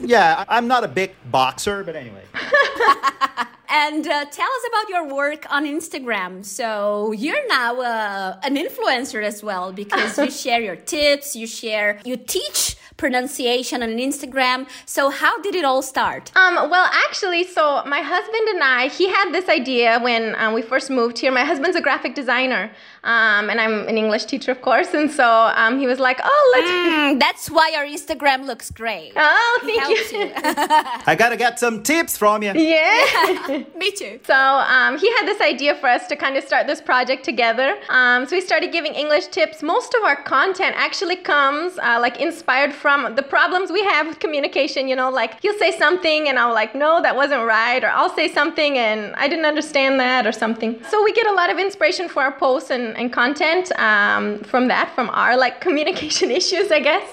Yeah, 0.00 0.46
I'm 0.48 0.66
not 0.66 0.84
a 0.84 0.88
big 0.88 1.14
boxer, 1.24 1.84
but 1.84 1.94
anyway. 1.94 2.24
And 3.70 4.06
uh, 4.06 4.24
tell 4.24 4.46
us 4.46 4.64
about 4.68 4.88
your 4.88 5.14
work 5.14 5.44
on 5.50 5.66
Instagram. 5.66 6.42
So 6.42 7.12
you're 7.12 7.46
now 7.48 7.78
uh, 7.80 8.40
an 8.42 8.56
influencer 8.56 9.22
as 9.22 9.42
well 9.42 9.72
because 9.72 10.16
you 10.18 10.30
share 10.30 10.60
your 10.62 10.76
tips, 10.76 11.36
you 11.36 11.46
share, 11.46 12.00
you 12.04 12.16
teach 12.16 12.76
pronunciation 12.98 13.82
on 13.82 13.90
Instagram. 13.90 14.68
So 14.84 15.08
how 15.08 15.40
did 15.40 15.54
it 15.54 15.64
all 15.64 15.80
start? 15.80 16.30
Um, 16.36 16.54
well, 16.68 16.90
actually, 17.06 17.44
so 17.44 17.82
my 17.86 18.02
husband 18.02 18.46
and 18.48 18.62
I, 18.62 18.88
he 18.88 19.08
had 19.08 19.32
this 19.32 19.48
idea 19.48 19.98
when 20.00 20.34
um, 20.36 20.52
we 20.52 20.60
first 20.60 20.90
moved 20.90 21.18
here. 21.18 21.32
My 21.32 21.44
husband's 21.44 21.76
a 21.76 21.80
graphic 21.80 22.14
designer, 22.14 22.70
um, 23.04 23.48
and 23.50 23.58
I'm 23.60 23.88
an 23.88 23.96
English 23.96 24.26
teacher, 24.26 24.50
of 24.50 24.60
course. 24.60 24.92
And 24.92 25.10
so 25.10 25.26
um, 25.62 25.78
he 25.78 25.86
was 25.86 25.98
like, 25.98 26.20
"Oh, 26.22 26.44
let's." 26.54 26.70
Mm, 26.70 27.20
that's 27.20 27.48
why 27.50 27.72
our 27.78 27.86
Instagram 27.86 28.44
looks 28.44 28.70
great. 28.70 29.12
Oh, 29.16 29.60
thank 29.62 29.80
helps 29.80 30.12
you. 30.12 30.18
you. 30.18 30.32
I 31.10 31.14
gotta 31.16 31.36
get 31.36 31.58
some 31.58 31.82
tips 31.82 32.18
from 32.18 32.42
you. 32.42 32.52
yeah. 32.52 33.64
Me 33.80 33.90
too. 33.92 34.18
So 34.24 34.34
um, 34.34 34.98
he 34.98 35.08
had 35.16 35.24
this 35.26 35.40
idea 35.40 35.76
for 35.76 35.88
us 35.88 36.06
to 36.08 36.16
kind 36.16 36.36
of 36.36 36.42
start 36.44 36.66
this 36.66 36.80
project 36.80 37.24
together. 37.24 37.76
Um, 37.88 38.26
so 38.26 38.36
we 38.36 38.42
started 38.42 38.72
giving 38.72 38.92
English 38.94 39.28
tips. 39.28 39.62
Most 39.62 39.94
of 39.94 40.02
our 40.04 40.16
content 40.16 40.74
actually 40.76 41.16
comes 41.16 41.78
uh, 41.78 41.98
like 42.00 42.20
inspired 42.20 42.72
from 42.74 42.87
the 43.14 43.22
problems 43.22 43.70
we 43.70 43.82
have 43.84 44.06
with 44.06 44.18
communication. 44.18 44.88
You 44.88 44.96
know, 44.96 45.10
like 45.10 45.40
he'll 45.42 45.58
say 45.58 45.72
something 45.76 46.28
and 46.28 46.38
I'll 46.38 46.54
like, 46.54 46.74
no, 46.74 47.02
that 47.02 47.14
wasn't 47.14 47.44
right, 47.46 47.82
or 47.82 47.88
I'll 47.88 48.14
say 48.14 48.32
something 48.32 48.78
and 48.78 49.14
I 49.16 49.28
didn't 49.28 49.44
understand 49.44 50.00
that 50.00 50.26
or 50.26 50.32
something. 50.32 50.80
So 50.90 51.02
we 51.04 51.12
get 51.12 51.26
a 51.26 51.32
lot 51.32 51.50
of 51.50 51.58
inspiration 51.58 52.08
for 52.08 52.22
our 52.22 52.32
posts 52.32 52.70
and, 52.70 52.96
and 52.96 53.12
content 53.12 53.70
um, 53.78 54.40
from 54.40 54.68
that, 54.68 54.94
from 54.94 55.10
our 55.10 55.36
like 55.36 55.60
communication 55.66 56.30
issues, 56.40 56.70
I 56.72 56.80
guess. 56.80 57.06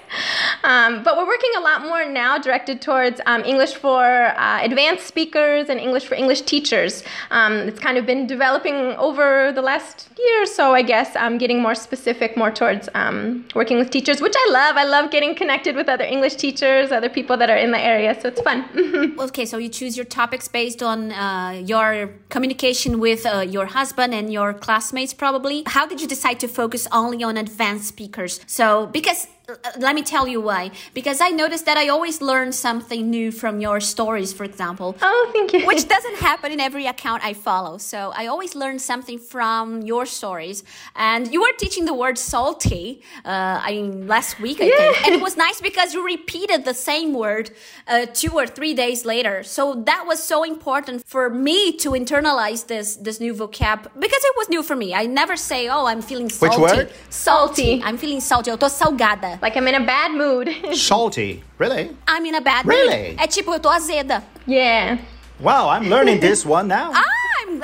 Um, 0.64 1.04
but 1.04 1.18
we're 1.18 1.28
working 1.28 1.52
a 1.58 1.62
lot 1.62 1.82
more 1.84 2.06
now 2.06 2.38
directed 2.38 2.82
towards 2.82 3.20
um, 3.26 3.44
English 3.44 3.74
for 3.76 4.04
uh, 4.04 4.60
advanced 4.64 5.06
speakers 5.06 5.70
and 5.70 5.80
English 5.80 6.06
for 6.06 6.16
English 6.16 6.42
teachers. 6.42 7.04
Um, 7.32 7.54
it's 7.70 7.80
kind 7.80 7.98
of 7.98 8.06
been 8.06 8.28
developing 8.28 8.76
over 9.08 9.52
the 9.52 9.62
last 9.62 10.10
year 10.18 10.44
or 10.44 10.46
so, 10.46 10.74
I 10.74 10.82
guess, 10.82 11.16
um, 11.16 11.38
getting 11.38 11.62
more 11.62 11.76
specific, 11.76 12.38
more 12.38 12.52
towards 12.52 12.88
um, 12.94 13.46
working 13.56 13.78
with 13.78 13.90
teachers, 13.90 14.22
which 14.22 14.36
I 14.38 14.48
love. 14.52 14.78
I 14.78 14.86
love 14.86 15.12
getting 15.12 15.36
connected 15.36 15.65
with 15.74 15.90
other 15.90 16.04
English 16.04 16.36
teachers, 16.36 16.92
other 16.92 17.10
people 17.10 17.38
that 17.38 17.50
are 17.50 17.58
in 17.58 17.72
the 17.72 17.80
area, 17.80 18.16
so 18.20 18.28
it's 18.28 18.42
fun. 18.42 18.66
Okay, 19.18 19.46
so 19.46 19.58
you 19.58 19.70
choose 19.70 19.96
your 19.96 20.06
topics 20.06 20.48
based 20.48 20.84
on 20.84 21.12
uh, 21.12 21.62
your 21.66 22.10
communication 22.30 23.00
with 23.00 23.26
uh, 23.26 23.40
your 23.40 23.66
husband 23.66 24.14
and 24.14 24.32
your 24.32 24.54
classmates, 24.54 25.14
probably. 25.14 25.64
How 25.66 25.88
did 25.88 26.02
you 26.02 26.08
decide 26.08 26.40
to 26.42 26.48
focus 26.48 26.88
only 26.92 27.24
on 27.24 27.38
advanced 27.38 27.88
speakers? 27.88 28.40
So, 28.46 28.88
because 28.88 29.28
let 29.78 29.96
me 29.96 30.02
tell 30.02 30.28
you 30.28 30.42
why. 30.42 30.72
Because 30.94 31.22
I 31.22 31.30
noticed 31.30 31.66
that 31.66 31.78
I 31.78 31.90
always 31.90 32.22
learn 32.22 32.52
something 32.52 33.10
new 33.10 33.32
from 33.32 33.60
your 33.60 33.80
stories, 33.80 34.34
for 34.34 34.44
example. 34.44 34.96
Oh, 35.02 35.30
thank 35.34 35.54
you. 35.54 35.66
Which 35.66 35.88
doesn't 35.96 36.18
happen 36.18 36.52
in 36.52 36.60
every 36.60 36.86
account 36.86 37.24
I 37.24 37.34
follow. 37.34 37.78
So 37.78 38.12
I 38.16 38.28
always 38.28 38.56
learn 38.56 38.80
something 38.80 39.20
from 39.20 39.82
your 39.82 40.06
stories. 40.06 40.64
And 40.96 41.32
you 41.32 41.42
were 41.42 41.54
teaching 41.58 41.86
the 41.86 41.94
word 41.94 42.18
salty, 42.18 43.02
uh, 43.24 43.62
I 43.64 43.72
mean, 43.72 44.08
last 44.08 44.40
week, 44.40 44.60
I 44.62 44.70
think. 44.70 45.06
And 45.06 45.16
it 45.16 45.22
was 45.22 45.38
nice 45.38 45.62
because 45.62 45.94
you 45.94 46.06
repeated 46.06 46.66
the 46.66 46.74
same 46.74 47.14
word 47.14 47.52
uh, 47.88 48.08
two 48.14 48.32
or 48.32 48.48
three 48.48 48.74
days 48.74 49.06
later. 49.06 49.44
So 49.44 49.76
that 49.86 50.06
was 50.08 50.24
so 50.24 50.44
important 50.44 51.06
for 51.06 51.30
me 51.30 51.74
to 51.78 51.92
internalize 51.92 52.68
this, 52.68 52.96
this 52.96 53.20
new 53.20 53.34
vocab 53.34 53.84
because 54.00 54.24
it 54.24 54.34
was 54.38 54.50
new 54.50 54.64
for 54.64 54.76
me. 54.76 54.94
I 54.94 55.06
never 55.06 55.36
say, 55.36 55.68
oh, 55.70 55.86
I'm 55.86 56.02
feeling 56.02 56.30
salty. 56.30 56.62
Which 56.62 56.72
word? 56.72 56.94
Salty. 57.10 57.82
I'm 57.84 57.98
feeling 57.98 58.22
salty. 58.22 58.50
Eu 58.50 58.58
tô 58.58 58.70
salgada. 58.70 59.35
Like 59.42 59.56
I'm 59.58 59.68
in 59.68 59.76
a 59.76 59.86
bad 59.86 60.12
mood. 60.12 60.50
Salty. 60.74 61.44
Really? 61.58 61.90
I'm 62.08 62.26
in 62.26 62.36
a 62.36 62.42
bad 62.42 62.66
Really? 62.66 63.10
mood. 63.12 63.20
É 63.20 63.28
tipo, 63.28 63.54
eu 63.54 63.60
tô 63.60 63.70
azeda. 63.70 64.24
yeah. 64.48 64.98
Wow, 65.40 65.68
I'm 65.70 65.90
learning 65.90 66.20
this 66.22 66.46
one 66.46 66.68
now. 66.70 66.92
Ah, 66.94 67.04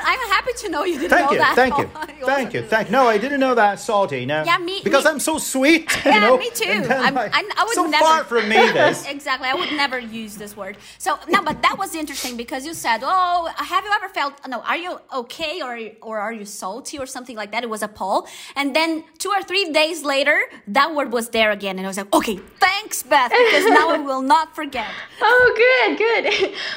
I'm 0.00 0.28
happy 0.30 0.52
to 0.58 0.68
know 0.68 0.84
you 0.84 0.98
didn't 0.98 1.10
Thank 1.10 1.26
know 1.26 1.32
you, 1.32 1.38
that. 1.38 1.54
thank 1.54 1.76
you, 1.78 1.90
Oh, 2.22 2.26
thank 2.26 2.54
you, 2.54 2.62
thank. 2.62 2.90
No, 2.90 3.08
I 3.08 3.18
didn't 3.18 3.40
know 3.40 3.54
that 3.54 3.80
salty. 3.80 4.24
No, 4.26 4.42
Yeah, 4.44 4.58
me- 4.58 4.80
because 4.84 5.04
me- 5.04 5.10
I'm 5.10 5.20
so 5.20 5.38
sweet. 5.38 5.90
you 6.04 6.10
Yeah, 6.12 6.20
know? 6.20 6.36
me 6.38 6.50
too. 6.50 6.64
And 6.68 6.92
I'm- 6.92 7.14
like, 7.14 7.34
I'm- 7.34 7.50
I 7.56 7.64
would 7.64 7.74
so 7.74 7.86
never- 7.86 8.04
far 8.04 8.24
from 8.24 8.48
me 8.48 8.56
this. 8.80 9.06
Exactly. 9.06 9.48
I 9.48 9.54
would 9.54 9.72
never 9.72 9.98
use 9.98 10.36
this 10.36 10.56
word. 10.56 10.76
So 10.98 11.18
no, 11.28 11.42
but 11.42 11.62
that 11.62 11.76
was 11.78 11.94
interesting 11.94 12.36
because 12.36 12.64
you 12.66 12.74
said, 12.74 13.00
"Oh, 13.04 13.50
have 13.72 13.84
you 13.84 13.90
ever 13.98 14.08
felt? 14.18 14.34
No, 14.48 14.60
are 14.70 14.76
you 14.86 14.92
okay 15.22 15.54
or 15.66 15.74
or 16.08 16.16
are 16.20 16.32
you 16.32 16.44
salty 16.44 16.96
or 16.98 17.06
something 17.06 17.36
like 17.36 17.50
that?" 17.52 17.62
It 17.62 17.70
was 17.76 17.82
a 17.82 17.88
poll, 17.88 18.26
and 18.56 18.74
then 18.76 19.04
two 19.18 19.30
or 19.36 19.42
three 19.42 19.66
days 19.72 19.98
later, 20.14 20.38
that 20.78 20.94
word 20.94 21.12
was 21.12 21.26
there 21.30 21.50
again, 21.58 21.74
and 21.78 21.86
I 21.86 21.90
was 21.92 21.98
like, 22.02 22.12
"Okay, 22.14 22.36
thanks, 22.66 23.02
Beth, 23.02 23.30
because 23.30 23.64
now 23.80 23.88
I 23.90 23.98
will 23.98 24.22
not 24.34 24.46
forget." 24.54 24.90
Oh, 25.24 25.46
good, 25.64 25.90
good. 26.04 26.24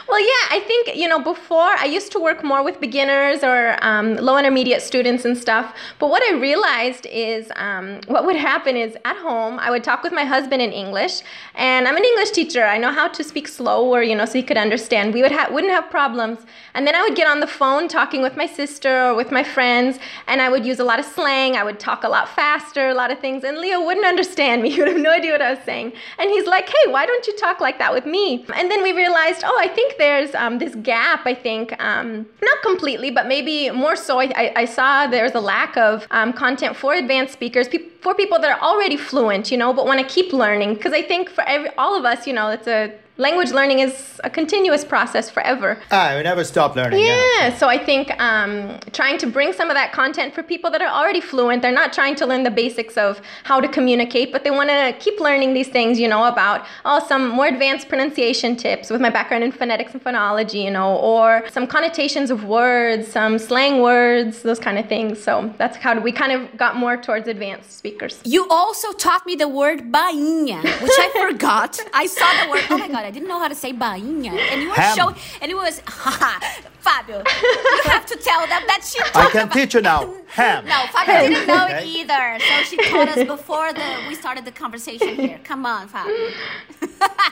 well, 0.10 0.20
yeah, 0.32 0.46
I 0.56 0.60
think, 0.70 0.96
you 1.02 1.08
know, 1.12 1.20
before 1.34 1.72
I 1.84 1.86
used 1.98 2.12
to 2.12 2.20
work 2.20 2.44
more 2.44 2.62
with 2.64 2.80
beginners 2.80 3.05
or 3.10 3.78
um, 3.82 4.16
low 4.16 4.38
intermediate 4.38 4.82
students 4.82 5.26
and 5.26 5.38
stuff. 5.38 5.76
But 6.00 6.10
what 6.10 6.24
I 6.24 6.34
realized 6.38 7.06
is 7.06 7.52
um, 7.56 8.00
what 8.08 8.26
would 8.26 8.36
happen 8.36 8.76
is 8.76 8.98
at 9.06 9.18
home, 9.18 9.60
I 9.60 9.70
would 9.70 9.84
talk 9.84 10.04
with 10.04 10.14
my 10.14 10.24
husband 10.24 10.62
in 10.62 10.72
English. 10.72 11.22
And 11.56 11.88
I'm 11.88 11.98
an 11.98 12.04
English 12.04 12.32
teacher. 12.32 12.64
I 12.66 12.78
know 12.78 12.92
how 12.92 13.08
to 13.08 13.24
speak 13.24 13.48
slower, 13.48 14.02
you 14.04 14.16
know, 14.16 14.26
so 14.26 14.34
he 14.34 14.44
could 14.44 14.58
understand. 14.58 15.14
We 15.14 15.22
would 15.22 15.32
ha- 15.32 15.50
wouldn't 15.52 15.74
have 15.74 15.90
problems. 15.90 16.40
And 16.74 16.86
then 16.86 16.96
I 16.96 17.02
would 17.02 17.16
get 17.16 17.28
on 17.28 17.40
the 17.40 17.48
phone 17.48 17.88
talking 17.88 18.22
with 18.22 18.36
my 18.36 18.46
sister 18.46 19.08
or 19.08 19.16
with 19.16 19.32
my 19.32 19.44
friends, 19.44 19.98
and 20.28 20.42
I 20.42 20.50
would 20.50 20.66
use 20.66 20.80
a 20.80 20.84
lot 20.84 21.00
of 21.00 21.06
slang. 21.06 21.56
I 21.56 21.64
would 21.64 21.80
talk 21.80 22.04
a 22.04 22.10
lot 22.10 22.28
faster, 22.28 22.90
a 22.90 22.94
lot 22.94 23.12
of 23.12 23.20
things. 23.20 23.44
And 23.44 23.58
Leo 23.58 23.86
wouldn't 23.86 24.06
understand 24.06 24.62
me. 24.62 24.70
He 24.76 24.82
would 24.82 24.90
have 24.92 25.02
no 25.02 25.12
idea 25.12 25.32
what 25.32 25.42
I 25.42 25.52
was 25.52 25.64
saying. 25.64 25.94
And 26.20 26.30
he's 26.30 26.48
like, 26.48 26.68
hey, 26.68 26.92
why 26.92 27.06
don't 27.06 27.26
you 27.28 27.36
talk 27.38 27.62
like 27.62 27.78
that 27.80 27.94
with 27.94 28.06
me? 28.06 28.46
And 28.54 28.70
then 28.70 28.84
we 28.84 28.92
realized, 28.92 29.42
oh, 29.46 29.58
I 29.58 29.70
think 29.70 29.96
there's 29.98 30.36
um, 30.36 30.60
this 30.60 30.76
gap, 30.76 31.26
I 31.26 31.34
think, 31.34 31.82
um, 31.82 32.26
not 32.42 32.62
completely, 32.62 32.95
but 33.12 33.28
maybe 33.28 33.70
more 33.72 33.96
so. 33.96 34.20
I, 34.20 34.54
I, 34.56 34.66
saw 34.66 35.08
there's 35.08 35.36
a 35.36 35.40
lack 35.40 35.78
of 35.78 36.08
um, 36.12 36.34
content 36.34 36.76
for 36.76 36.94
advanced 36.94 37.34
speakers, 37.34 37.68
pe- 37.68 37.90
for 38.02 38.14
people 38.14 38.40
that 38.40 38.52
are 38.52 38.62
already 38.62 38.98
fluent, 38.98 39.52
you 39.52 39.58
know, 39.58 39.74
but 39.74 39.86
want 39.86 40.00
to 40.00 40.06
keep 40.06 40.34
learning. 40.34 40.76
Because 40.76 40.94
I 40.94 41.02
think 41.02 41.30
for 41.30 41.44
every, 41.44 41.70
all 41.78 41.98
of 41.98 42.06
us, 42.06 42.26
you 42.28 42.34
know, 42.34 42.50
it's 42.50 42.68
a 42.68 42.92
language 43.18 43.52
learning 43.52 43.80
is 43.80 44.20
a 44.24 44.30
continuous 44.30 44.84
process 44.84 45.30
forever. 45.30 45.80
Ah, 45.92 46.14
we 46.18 46.24
never 46.24 46.44
stop 46.44 46.76
learning. 46.76 47.00
Yeah. 47.00 47.16
Yeah, 47.40 47.58
so 47.58 47.68
I 47.68 47.78
think 47.78 48.12
um, 48.22 48.80
trying 48.94 49.18
to 49.20 49.28
bring 49.28 49.54
some 49.54 49.70
of 49.70 49.76
that 49.76 49.92
content 49.92 50.34
for 50.34 50.44
people 50.44 50.70
that 50.72 50.82
are 50.82 50.90
already 50.90 51.22
fluent, 51.22 51.62
they're 51.62 51.72
not 51.72 51.94
trying 51.94 52.16
to 52.16 52.26
learn 52.26 52.44
the 52.44 52.52
basics 52.52 52.98
of 52.98 53.22
how 53.44 53.60
to 53.60 53.68
communicate, 53.68 54.32
but 54.32 54.44
they 54.44 54.52
want 54.52 54.70
to 54.70 54.96
keep 55.00 55.20
learning 55.20 55.54
these 55.54 55.68
things, 55.68 56.00
you 56.00 56.08
know, 56.08 56.26
about 56.26 56.66
oh, 56.86 57.06
some 57.08 57.30
more 57.30 57.48
advanced 57.48 57.90
pronunciation 57.90 58.56
tips 58.56 58.90
with 58.90 59.02
my 59.02 59.10
background 59.10 59.44
in 59.44 59.52
phonetics 59.52 59.94
and 59.94 60.04
phonology, 60.04 60.64
you 60.64 60.72
know, 60.72 60.96
or 60.98 61.44
some 61.52 61.68
connotations 61.68 62.32
of 62.32 62.46
words, 62.46 63.08
some 63.08 63.38
slang 63.38 63.82
words, 63.82 64.42
those 64.42 64.60
kind 64.60 64.78
of 64.78 64.88
things. 64.88 65.22
So 65.22 65.54
that's 65.58 65.78
how 65.78 66.00
we 66.00 66.12
kind 66.12 66.32
of 66.32 66.58
got 66.58 66.76
more 66.76 66.98
towards 66.98 67.28
advanced 67.28 67.78
speakers. 67.78 68.22
You 68.24 68.48
also 68.50 68.92
taught 68.94 69.26
me 69.26 69.36
the 69.36 69.48
word 69.48 69.92
bainha, 69.92 70.62
which 70.82 70.92
I 70.98 71.28
forgot. 71.30 71.80
I 71.94 72.06
saw 72.08 72.46
the 72.46 72.52
word. 72.52 72.64
Oh 72.70 72.78
my 72.78 72.88
god, 72.88 73.05
I 73.06 73.12
didn't 73.12 73.28
know 73.28 73.40
how 73.40 73.48
to 73.48 73.56
say 73.56 73.72
bainha, 73.74 74.34
and 74.52 74.62
you 74.62 74.70
were 74.70 74.76
Ham. 74.76 74.98
showing, 74.98 75.16
and 75.42 75.52
it 75.52 75.56
was 75.56 75.80
Fabio. 76.86 77.18
You 77.26 77.90
have 77.92 78.06
to 78.08 78.16
tell 78.18 78.42
them 78.48 78.64
that 78.68 78.82
she. 78.84 79.00
I 79.14 79.30
can 79.32 79.44
about- 79.44 79.54
teach 79.54 79.74
you 79.74 79.82
now. 79.82 80.14
Ham. 80.28 80.66
No, 80.66 80.86
Fabio 80.92 81.30
didn't 81.30 81.48
know 81.48 81.66
it 81.68 81.76
Okay. 81.76 81.88
either, 81.88 82.40
so 82.40 82.54
she 82.70 82.78
taught 82.90 83.08
us 83.10 83.24
before 83.26 83.72
the 83.74 83.88
we 84.08 84.16
started 84.16 84.44
the 84.46 84.52
conversation 84.52 85.16
here. 85.16 85.40
Come 85.44 85.66
on, 85.66 85.88
Fabio. 85.88 86.16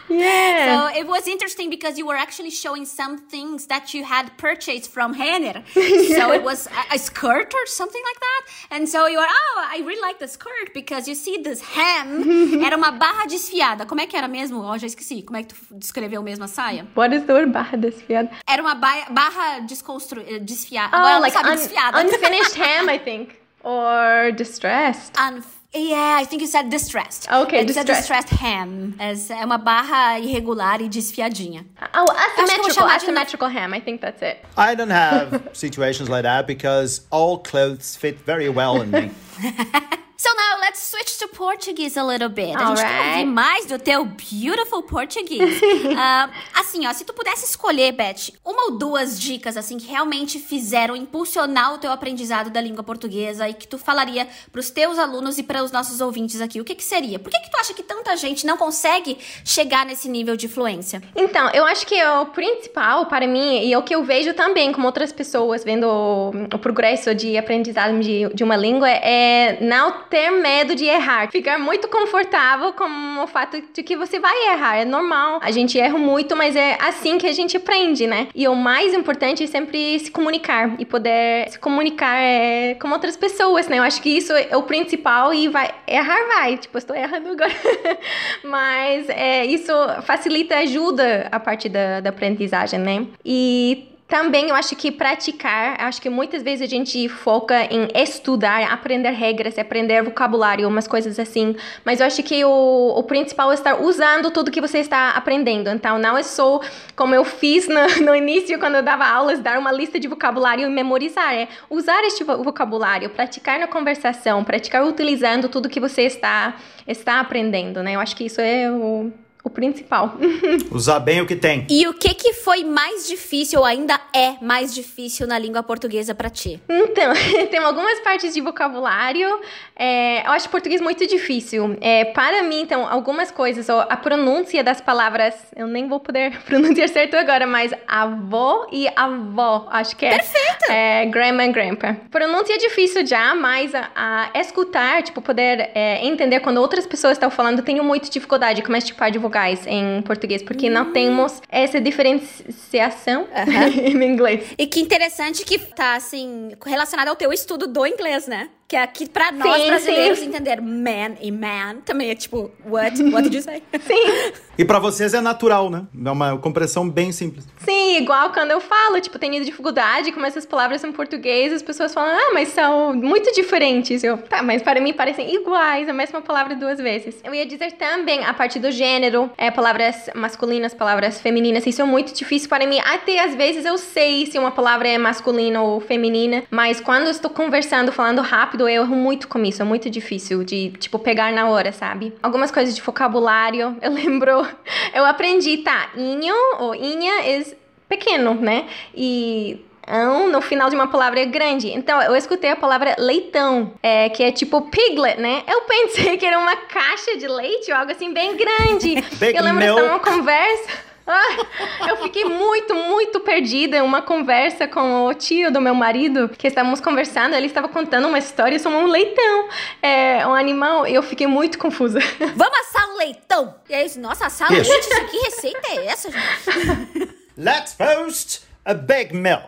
Yeah. 0.09 0.89
So 0.91 0.99
it 0.99 1.07
was 1.07 1.27
interesting 1.27 1.69
because 1.69 1.97
you 1.97 2.05
were 2.05 2.15
actually 2.15 2.51
showing 2.51 2.85
some 2.85 3.17
things 3.17 3.65
that 3.67 3.93
you 3.93 4.03
had 4.03 4.37
purchased 4.37 4.91
from 4.91 5.13
Renner. 5.13 5.63
So 5.73 6.31
it 6.33 6.43
was 6.43 6.67
a, 6.67 6.95
a 6.95 6.99
skirt 6.99 7.51
or 7.53 7.65
something 7.65 8.01
like 8.09 8.19
that. 8.19 8.41
And 8.75 8.87
so 8.87 9.07
you 9.07 9.17
were, 9.17 9.25
oh, 9.27 9.67
I 9.71 9.77
really 9.85 10.01
like 10.01 10.19
the 10.19 10.27
skirt 10.27 10.73
because 10.73 11.07
you 11.07 11.15
see 11.15 11.37
this 11.41 11.61
hem. 11.61 12.63
Era 12.63 12.75
uma 12.77 12.91
barra 12.91 13.27
desfiada. 13.27 13.85
Como 13.87 14.01
é 14.01 14.05
que 14.07 14.15
era 14.17 14.27
mesmo? 14.27 14.61
Oh, 14.61 14.77
já 14.77 14.85
esqueci. 14.87 15.23
Como 15.23 15.37
é 15.37 15.43
que 15.43 15.49
tu 15.49 15.55
descreveu 15.71 16.21
mesmo 16.21 16.45
a 16.45 16.47
saia? 16.47 16.85
what 16.95 17.13
is 17.15 17.23
the 17.25 17.33
word 17.33 17.51
barra 17.51 17.77
desfiada? 17.77 18.29
Era 18.47 18.61
uma 18.61 18.75
ba- 18.75 19.07
barra 19.11 19.59
desconstru... 19.61 20.21
desfiada. 20.41 20.89
Oh, 20.93 20.97
Agora 20.99 21.11
ela 21.13 21.19
like 21.19 21.33
sabe 21.33 21.49
un- 21.49 21.55
desfiada. 21.57 21.97
unfinished 21.99 22.55
ham, 22.55 22.89
I 22.89 22.99
think, 22.99 23.35
or 23.63 24.31
distressed. 24.35 25.13
Un- 25.19 25.43
yeah, 25.75 26.19
I 26.21 26.25
think 26.25 26.43
you 26.43 26.47
said 26.47 26.69
distressed. 26.69 27.27
Okay, 27.31 27.61
It's 27.61 27.71
a 27.75 27.83
distressed. 27.83 28.27
distressed 28.29 28.29
ham. 28.39 28.93
Essa 28.99 29.33
É 29.33 29.43
uma 29.43 29.57
barra 29.57 30.19
irregular 30.19 30.79
e 30.81 30.87
desfiadinha. 30.87 31.65
Oh, 31.95 32.05
asymmetrical, 32.11 32.87
de- 32.87 32.93
asymmetrical 32.93 33.47
ham. 33.49 33.73
I 33.73 33.81
think 33.81 33.99
that's 33.99 34.21
it. 34.21 34.37
I 34.55 34.75
don't 34.75 34.91
have 34.91 35.41
situations 35.53 36.09
like 36.09 36.23
that 36.23 36.45
because 36.45 37.01
all 37.09 37.39
clothes 37.39 37.95
fit 37.95 38.19
very 38.23 38.49
well 38.49 38.83
in 38.83 38.91
me. 38.91 39.11
So 40.23 40.29
now 40.37 40.61
let's 40.61 40.79
switch 40.79 41.17
to 41.19 41.27
Portuguese 41.27 41.99
a 41.99 42.03
little 42.03 42.29
bit. 42.29 42.55
a 42.55 42.65
gente 42.67 42.77
quer 42.79 42.85
Alright. 42.85 43.09
ouvir 43.09 43.25
mais 43.25 43.65
do 43.65 43.77
teu 43.77 44.05
beautiful 44.05 44.81
Portuguese. 44.81 45.59
Ah, 45.95 46.29
assim, 46.55 46.87
ó, 46.87 46.93
se 46.93 47.03
tu 47.03 47.13
pudesse 47.13 47.45
escolher, 47.45 47.91
Beth, 47.91 48.31
uma 48.43 48.65
ou 48.65 48.77
duas 48.77 49.19
dicas 49.19 49.57
assim 49.57 49.77
que 49.77 49.85
realmente 49.85 50.39
fizeram 50.39 50.95
impulsionar 50.95 51.73
o 51.73 51.77
teu 51.77 51.91
aprendizado 51.91 52.49
da 52.49 52.61
língua 52.61 52.83
portuguesa 52.83 53.47
e 53.47 53.53
que 53.53 53.67
tu 53.67 53.77
falaria 53.77 54.27
pros 54.51 54.69
teus 54.69 54.97
alunos 54.97 55.37
e 55.37 55.43
para 55.43 55.61
os 55.63 55.71
nossos 55.71 55.99
ouvintes 55.99 56.39
aqui, 56.41 56.59
o 56.59 56.63
que 56.63 56.73
que 56.73 56.83
seria? 56.83 57.19
Por 57.19 57.29
que 57.29 57.39
que 57.39 57.51
tu 57.51 57.57
acha 57.57 57.73
que 57.73 57.83
tanta 57.83 58.15
gente 58.15 58.45
não 58.45 58.57
consegue 58.57 59.17
chegar 59.43 59.85
nesse 59.85 60.07
nível 60.09 60.35
de 60.37 60.47
fluência? 60.47 61.01
Então, 61.15 61.49
eu 61.49 61.65
acho 61.65 61.85
que 61.85 62.01
o 62.01 62.27
principal 62.27 63.07
para 63.07 63.27
mim, 63.27 63.59
e 63.65 63.73
é 63.73 63.77
o 63.77 63.83
que 63.83 63.93
eu 63.93 64.03
vejo 64.03 64.33
também 64.33 64.71
com 64.71 64.81
outras 64.83 65.11
pessoas 65.11 65.63
vendo 65.63 65.85
o, 65.87 66.29
o 66.53 66.59
progresso 66.59 67.13
de 67.13 67.37
aprendizado 67.37 67.99
de, 67.99 68.33
de 68.33 68.43
uma 68.43 68.55
língua, 68.55 68.89
é 68.89 69.57
não 69.61 69.91
ter 70.13 70.29
medo 70.29 70.75
de 70.75 70.85
errar. 70.85 71.31
Ficar 71.31 71.57
muito 71.57 71.87
confortável 71.87 72.71
com 72.73 73.23
o 73.23 73.25
fato 73.25 73.59
de 73.73 73.81
que 73.81 73.95
você 73.95 74.19
vai 74.19 74.51
errar. 74.51 74.77
É 74.77 74.85
normal. 74.85 75.39
A 75.41 75.49
gente 75.49 75.79
erra 75.79 75.97
muito, 75.97 76.35
mas 76.35 76.55
é 76.55 76.77
assim 76.79 77.17
que 77.17 77.25
a 77.25 77.31
gente 77.31 77.57
aprende, 77.57 78.05
né? 78.05 78.27
E 78.35 78.47
o 78.47 78.55
mais 78.55 78.93
importante 78.93 79.43
é 79.43 79.47
sempre 79.47 79.97
se 79.97 80.11
comunicar 80.11 80.75
e 80.77 80.85
poder 80.85 81.49
se 81.49 81.57
comunicar 81.57 82.15
é, 82.15 82.75
com 82.75 82.91
outras 82.91 83.17
pessoas, 83.17 83.67
né? 83.67 83.79
Eu 83.79 83.83
acho 83.83 83.99
que 84.03 84.09
isso 84.15 84.31
é 84.33 84.55
o 84.55 84.61
principal 84.61 85.33
e 85.33 85.47
vai 85.47 85.71
errar 85.87 86.27
vai. 86.27 86.57
Tipo, 86.57 86.77
estou 86.77 86.95
errando 86.95 87.29
agora. 87.29 87.51
mas 88.45 89.09
é, 89.09 89.43
isso 89.47 89.73
facilita, 90.03 90.57
ajuda 90.57 91.27
a 91.31 91.39
parte 91.39 91.67
da, 91.67 92.01
da 92.01 92.11
aprendizagem, 92.11 92.79
né? 92.79 93.07
E 93.25 93.92
também 94.13 94.49
eu 94.49 94.55
acho 94.55 94.75
que 94.75 94.91
praticar, 94.91 95.81
acho 95.81 95.99
que 95.99 96.07
muitas 96.07 96.43
vezes 96.43 96.61
a 96.61 96.69
gente 96.69 97.09
foca 97.09 97.63
em 97.63 97.87
estudar, 97.95 98.71
aprender 98.71 99.09
regras, 99.09 99.57
aprender 99.57 100.03
vocabulário, 100.03 100.67
umas 100.67 100.87
coisas 100.87 101.17
assim. 101.17 101.55
Mas 101.83 101.99
eu 101.99 102.05
acho 102.05 102.21
que 102.21 102.45
o, 102.45 102.93
o 102.95 103.01
principal 103.01 103.49
é 103.49 103.55
estar 103.55 103.81
usando 103.81 104.29
tudo 104.29 104.51
que 104.51 104.61
você 104.61 104.77
está 104.77 105.09
aprendendo. 105.09 105.67
Então, 105.71 105.97
não 105.97 106.15
é 106.15 106.21
só 106.21 106.61
como 106.95 107.15
eu 107.15 107.25
fiz 107.25 107.67
no, 107.67 107.87
no 108.05 108.15
início, 108.15 108.59
quando 108.59 108.75
eu 108.75 108.83
dava 108.83 109.03
aulas, 109.03 109.39
dar 109.39 109.57
uma 109.57 109.71
lista 109.71 109.99
de 109.99 110.07
vocabulário 110.07 110.67
e 110.67 110.69
memorizar. 110.69 111.33
É 111.33 111.47
usar 111.67 112.03
este 112.03 112.23
vo- 112.23 112.43
vocabulário, 112.43 113.09
praticar 113.09 113.57
na 113.57 113.65
conversação, 113.67 114.43
praticar 114.43 114.85
utilizando 114.85 115.49
tudo 115.49 115.67
que 115.67 115.79
você 115.79 116.03
está, 116.03 116.53
está 116.87 117.19
aprendendo, 117.19 117.81
né? 117.81 117.95
Eu 117.95 117.99
acho 117.99 118.15
que 118.15 118.25
isso 118.25 118.39
é 118.39 118.69
o, 118.69 119.11
o 119.43 119.49
principal. 119.49 120.13
Usar 120.71 120.99
bem 120.99 121.21
o 121.21 121.25
que 121.25 121.35
tem. 121.35 121.67
E 121.69 121.85
o 121.87 121.93
que 121.93 122.13
que 122.13 122.33
foi 122.33 122.63
mais 122.63 123.07
difícil 123.07 123.59
ou 123.59 123.65
ainda 123.65 123.99
é 124.15 124.35
mais 124.41 124.73
difícil 124.73 125.27
na 125.27 125.37
língua 125.37 125.61
portuguesa 125.61 126.15
para 126.15 126.29
ti? 126.29 126.61
Então, 126.69 127.11
tem 127.51 127.59
algumas 127.59 127.99
partes 127.99 128.33
de 128.33 128.39
vocabulário. 128.39 129.41
É, 129.75 130.25
eu 130.25 130.31
acho 130.31 130.49
português 130.49 130.79
muito 130.79 131.05
difícil. 131.05 131.77
É, 131.81 132.05
para 132.05 132.41
mim, 132.43 132.61
então, 132.61 132.87
algumas 132.87 133.31
coisas, 133.31 133.67
ó, 133.67 133.85
a 133.89 133.97
pronúncia 133.97 134.63
das 134.63 134.79
palavras, 134.79 135.35
eu 135.55 135.67
nem 135.67 135.87
vou 135.89 135.99
poder 135.99 136.39
pronunciar 136.45 136.87
certo 136.87 137.15
agora, 137.15 137.45
mas 137.45 137.73
avó 137.85 138.67
e 138.71 138.87
avó, 138.95 139.67
acho 139.71 139.97
que 139.97 140.05
é. 140.05 140.11
Perfeito! 140.11 140.71
É, 140.71 141.05
grandma 141.07 141.43
e 141.43 141.51
grandpa. 141.51 141.97
Pronúncia 142.09 142.53
é 142.53 142.57
difícil 142.57 143.05
já, 143.05 143.35
mas 143.35 143.75
a, 143.75 143.89
a 144.33 144.39
escutar, 144.39 145.03
tipo, 145.03 145.21
poder 145.21 145.71
é, 145.75 146.05
entender 146.05 146.39
quando 146.39 146.59
outras 146.59 146.87
pessoas 146.87 147.13
estão 147.13 147.29
falando, 147.29 147.61
tenho 147.61 147.83
muita 147.83 148.09
dificuldade 148.09 148.61
com 148.61 148.73
esse 148.73 148.87
tipo 148.87 149.03
de 149.11 149.19
em 149.67 150.01
português, 150.01 150.41
porque 150.41 150.69
não 150.69 150.91
temos 150.91 151.41
essa 151.49 151.79
diferenciação 151.79 153.27
em 153.77 154.03
inglês. 154.03 154.53
E 154.57 154.67
que 154.67 154.79
interessante 154.79 155.43
que 155.45 155.57
tá, 155.59 155.95
assim, 155.95 156.51
relacionado 156.65 157.07
ao 157.07 157.15
teu 157.15 157.31
estudo 157.31 157.67
do 157.67 157.85
inglês, 157.85 158.27
né? 158.27 158.49
Que 158.73 158.77
aqui, 158.77 159.07
pra 159.07 159.31
nós 159.31 159.61
Sim, 159.61 159.67
brasileiros, 159.67 160.17
sim. 160.17 160.25
entender 160.25 160.59
man 160.59 161.15
e 161.21 161.31
man 161.31 161.75
também 161.85 162.09
é 162.09 162.15
tipo, 162.15 162.49
what? 162.65 163.03
What 163.03 163.29
did 163.29 163.35
you 163.35 163.41
say? 163.43 163.61
Sim. 163.85 164.33
E 164.57 164.65
pra 164.65 164.77
vocês 164.79 165.13
é 165.13 165.21
natural, 165.21 165.69
né? 165.69 165.83
É 166.05 166.11
uma 166.11 166.37
compreensão 166.37 166.87
bem 166.87 167.11
simples. 167.11 167.47
Sim, 167.57 167.97
igual 167.97 168.31
quando 168.31 168.51
eu 168.51 168.59
falo, 168.59 168.99
tipo, 168.99 169.17
tenho 169.17 169.43
dificuldade 169.43 170.11
com 170.11 170.23
essas 170.23 170.45
palavras 170.45 170.83
em 170.83 170.91
português, 170.91 171.51
as 171.51 171.63
pessoas 171.63 171.93
falam, 171.93 172.11
ah, 172.15 172.33
mas 172.33 172.49
são 172.49 172.93
muito 172.93 173.31
diferentes. 173.33 174.03
Eu, 174.03 174.17
tá, 174.17 174.43
mas 174.43 174.61
para 174.61 174.79
mim 174.79 174.93
parecem 174.93 175.33
iguais, 175.33 175.89
a 175.89 175.93
mesma 175.93 176.21
palavra 176.21 176.55
duas 176.55 176.77
vezes. 176.77 177.15
Eu 177.23 177.33
ia 177.33 177.45
dizer 177.45 177.73
também, 177.73 178.23
a 178.23 178.33
parte 178.33 178.59
do 178.59 178.69
gênero, 178.69 179.31
é, 179.37 179.49
palavras 179.49 180.09
masculinas, 180.13 180.73
palavras 180.73 181.19
femininas, 181.19 181.65
isso 181.65 181.81
é 181.81 181.85
muito 181.85 182.13
difícil 182.13 182.47
para 182.47 182.67
mim. 182.67 182.79
Até 182.79 183.23
às 183.23 183.33
vezes 183.33 183.65
eu 183.65 183.77
sei 183.77 184.27
se 184.27 184.37
uma 184.37 184.51
palavra 184.51 184.87
é 184.87 184.97
masculina 184.97 185.61
ou 185.61 185.79
feminina, 185.79 186.43
mas 186.51 186.79
quando 186.79 187.05
eu 187.05 187.11
estou 187.11 187.31
conversando, 187.31 187.91
falando 187.91 188.21
rápido, 188.21 188.62
eu 188.67 188.83
erro 188.83 188.95
muito 188.95 189.27
com 189.27 189.43
isso, 189.43 189.61
é 189.61 189.65
muito 189.65 189.89
difícil 189.89 190.43
de, 190.43 190.71
tipo, 190.71 190.99
pegar 190.99 191.31
na 191.31 191.49
hora, 191.49 191.71
sabe? 191.71 192.13
Algumas 192.21 192.51
coisas 192.51 192.75
de 192.75 192.81
vocabulário, 192.81 193.77
eu 193.81 193.91
lembro, 193.91 194.45
eu 194.93 195.05
aprendi, 195.05 195.57
tá, 195.57 195.89
inho 195.95 196.35
ou 196.59 196.75
inha 196.75 197.21
é 197.25 197.43
pequeno, 197.87 198.33
né? 198.35 198.65
E 198.95 199.63
ão 199.87 200.31
no 200.31 200.41
final 200.41 200.69
de 200.69 200.75
uma 200.75 200.87
palavra 200.87 201.19
é 201.19 201.25
grande. 201.25 201.67
Então, 201.69 202.01
eu 202.01 202.15
escutei 202.15 202.49
a 202.49 202.55
palavra 202.55 202.95
leitão, 202.97 203.73
é, 203.81 204.09
que 204.09 204.23
é 204.23 204.31
tipo 204.31 204.61
piglet, 204.61 205.19
né? 205.19 205.43
Eu 205.47 205.61
pensei 205.61 206.17
que 206.17 206.25
era 206.25 206.39
uma 206.39 206.55
caixa 206.55 207.17
de 207.17 207.27
leite 207.27 207.71
ou 207.71 207.77
algo 207.77 207.91
assim 207.91 208.13
bem 208.13 208.35
grande. 208.35 208.95
Eu 209.21 209.43
lembro 209.43 209.61
de 209.61 209.67
milk. 209.67 209.79
estar 209.79 209.83
numa 209.83 209.99
conversa. 209.99 210.92
Ah, 211.05 211.89
eu 211.89 211.97
fiquei 211.97 212.23
muito, 212.25 212.73
muito 212.73 213.19
perdida 213.19 213.77
em 213.77 213.81
uma 213.81 214.01
conversa 214.01 214.67
com 214.67 215.05
o 215.05 215.13
tio 215.13 215.51
do 215.51 215.59
meu 215.59 215.75
marido, 215.75 216.29
que 216.29 216.47
estávamos 216.47 216.79
conversando, 216.79 217.35
ele 217.35 217.47
estava 217.47 217.67
contando 217.67 218.07
uma 218.07 218.17
história 218.17 218.57
sobre 218.57 218.77
um 218.79 218.87
leitão, 218.87 219.49
é, 219.81 220.25
um 220.25 220.33
animal, 220.33 220.87
e 220.87 220.93
eu 220.95 221.03
fiquei 221.03 221.27
muito 221.27 221.57
confusa. 221.59 221.99
Vamos 222.35 222.57
assar 222.59 222.89
um 222.91 222.97
leitão! 222.97 223.55
E 223.69 223.73
aí, 223.75 223.91
nossa, 223.97 224.27
assar 224.27 224.51
Isso. 224.53 224.71
leite, 224.71 224.87
isso 224.87 225.05
que 225.07 225.17
receita 225.17 225.67
é 225.71 225.85
essa, 225.87 226.09
gente? 226.09 227.15
Let's 227.37 227.75
roast 227.79 228.41
a 228.63 228.73
big 228.73 229.13
milk. 229.13 229.43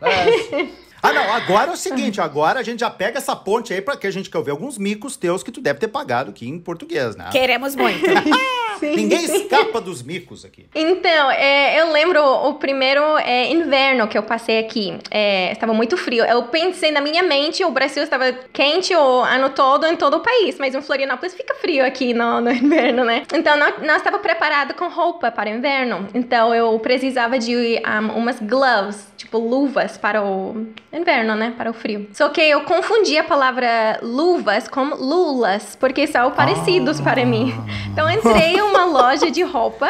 Let's- 0.00 0.88
Ah, 1.00 1.12
não, 1.12 1.32
agora 1.32 1.70
é 1.70 1.74
o 1.74 1.76
seguinte, 1.76 2.20
agora 2.20 2.58
a 2.58 2.62
gente 2.64 2.80
já 2.80 2.90
pega 2.90 3.18
essa 3.18 3.36
ponte 3.36 3.72
aí 3.72 3.80
pra 3.80 3.96
que 3.96 4.04
a 4.04 4.10
gente 4.10 4.28
quer 4.28 4.42
ver 4.42 4.50
alguns 4.50 4.76
micos 4.76 5.16
teus 5.16 5.44
que 5.44 5.52
tu 5.52 5.60
deve 5.60 5.78
ter 5.78 5.86
pagado 5.86 6.30
aqui 6.30 6.48
em 6.48 6.58
português, 6.58 7.14
né? 7.14 7.28
Queremos 7.30 7.76
muito. 7.76 8.04
Ninguém 8.96 9.24
escapa 9.24 9.80
dos 9.80 10.02
micos 10.02 10.44
aqui. 10.44 10.66
Então, 10.74 11.30
é, 11.30 11.80
eu 11.80 11.92
lembro 11.92 12.22
o 12.22 12.54
primeiro 12.54 13.02
é, 13.18 13.50
inverno 13.50 14.08
que 14.08 14.16
eu 14.16 14.22
passei 14.22 14.58
aqui. 14.58 14.98
É, 15.10 15.52
estava 15.52 15.72
muito 15.72 15.96
frio. 15.96 16.24
Eu 16.24 16.44
pensei 16.44 16.90
na 16.90 17.00
minha 17.00 17.22
mente, 17.22 17.64
o 17.64 17.70
Brasil 17.70 18.02
estava 18.02 18.32
quente 18.52 18.94
o 18.94 19.20
ano 19.20 19.50
todo 19.50 19.86
em 19.86 19.96
todo 19.96 20.18
o 20.18 20.20
país, 20.20 20.56
mas 20.58 20.74
em 20.74 20.82
Florianópolis 20.82 21.34
fica 21.34 21.54
frio 21.54 21.84
aqui 21.84 22.14
no, 22.14 22.40
no 22.40 22.50
inverno, 22.52 23.04
né? 23.04 23.24
Então, 23.32 23.56
não, 23.56 23.78
não 23.80 23.96
estava 23.96 24.18
preparado 24.18 24.74
com 24.74 24.88
roupa 24.88 25.30
para 25.30 25.50
o 25.50 25.54
inverno. 25.54 26.08
Então, 26.14 26.54
eu 26.54 26.78
precisava 26.78 27.38
de 27.38 27.54
um, 27.56 28.18
umas 28.18 28.38
gloves, 28.40 29.12
tipo 29.16 29.38
luvas 29.38 29.96
para 29.98 30.22
o 30.22 30.66
inverno, 30.92 31.34
né? 31.34 31.54
Para 31.56 31.70
o 31.70 31.74
frio. 31.74 32.08
Só 32.12 32.28
que 32.28 32.40
eu 32.40 32.62
confundi 32.62 33.16
a 33.18 33.24
palavra 33.24 33.98
luvas 34.02 34.68
com 34.68 34.94
lulas, 34.94 35.76
porque 35.76 36.06
são 36.06 36.30
parecidos 36.30 37.00
para 37.00 37.24
mim. 37.24 37.52
Então, 37.92 38.10
entrei 38.10 38.60
uma 38.68 38.84
loja 38.84 39.30
de 39.30 39.42
roupa 39.42 39.88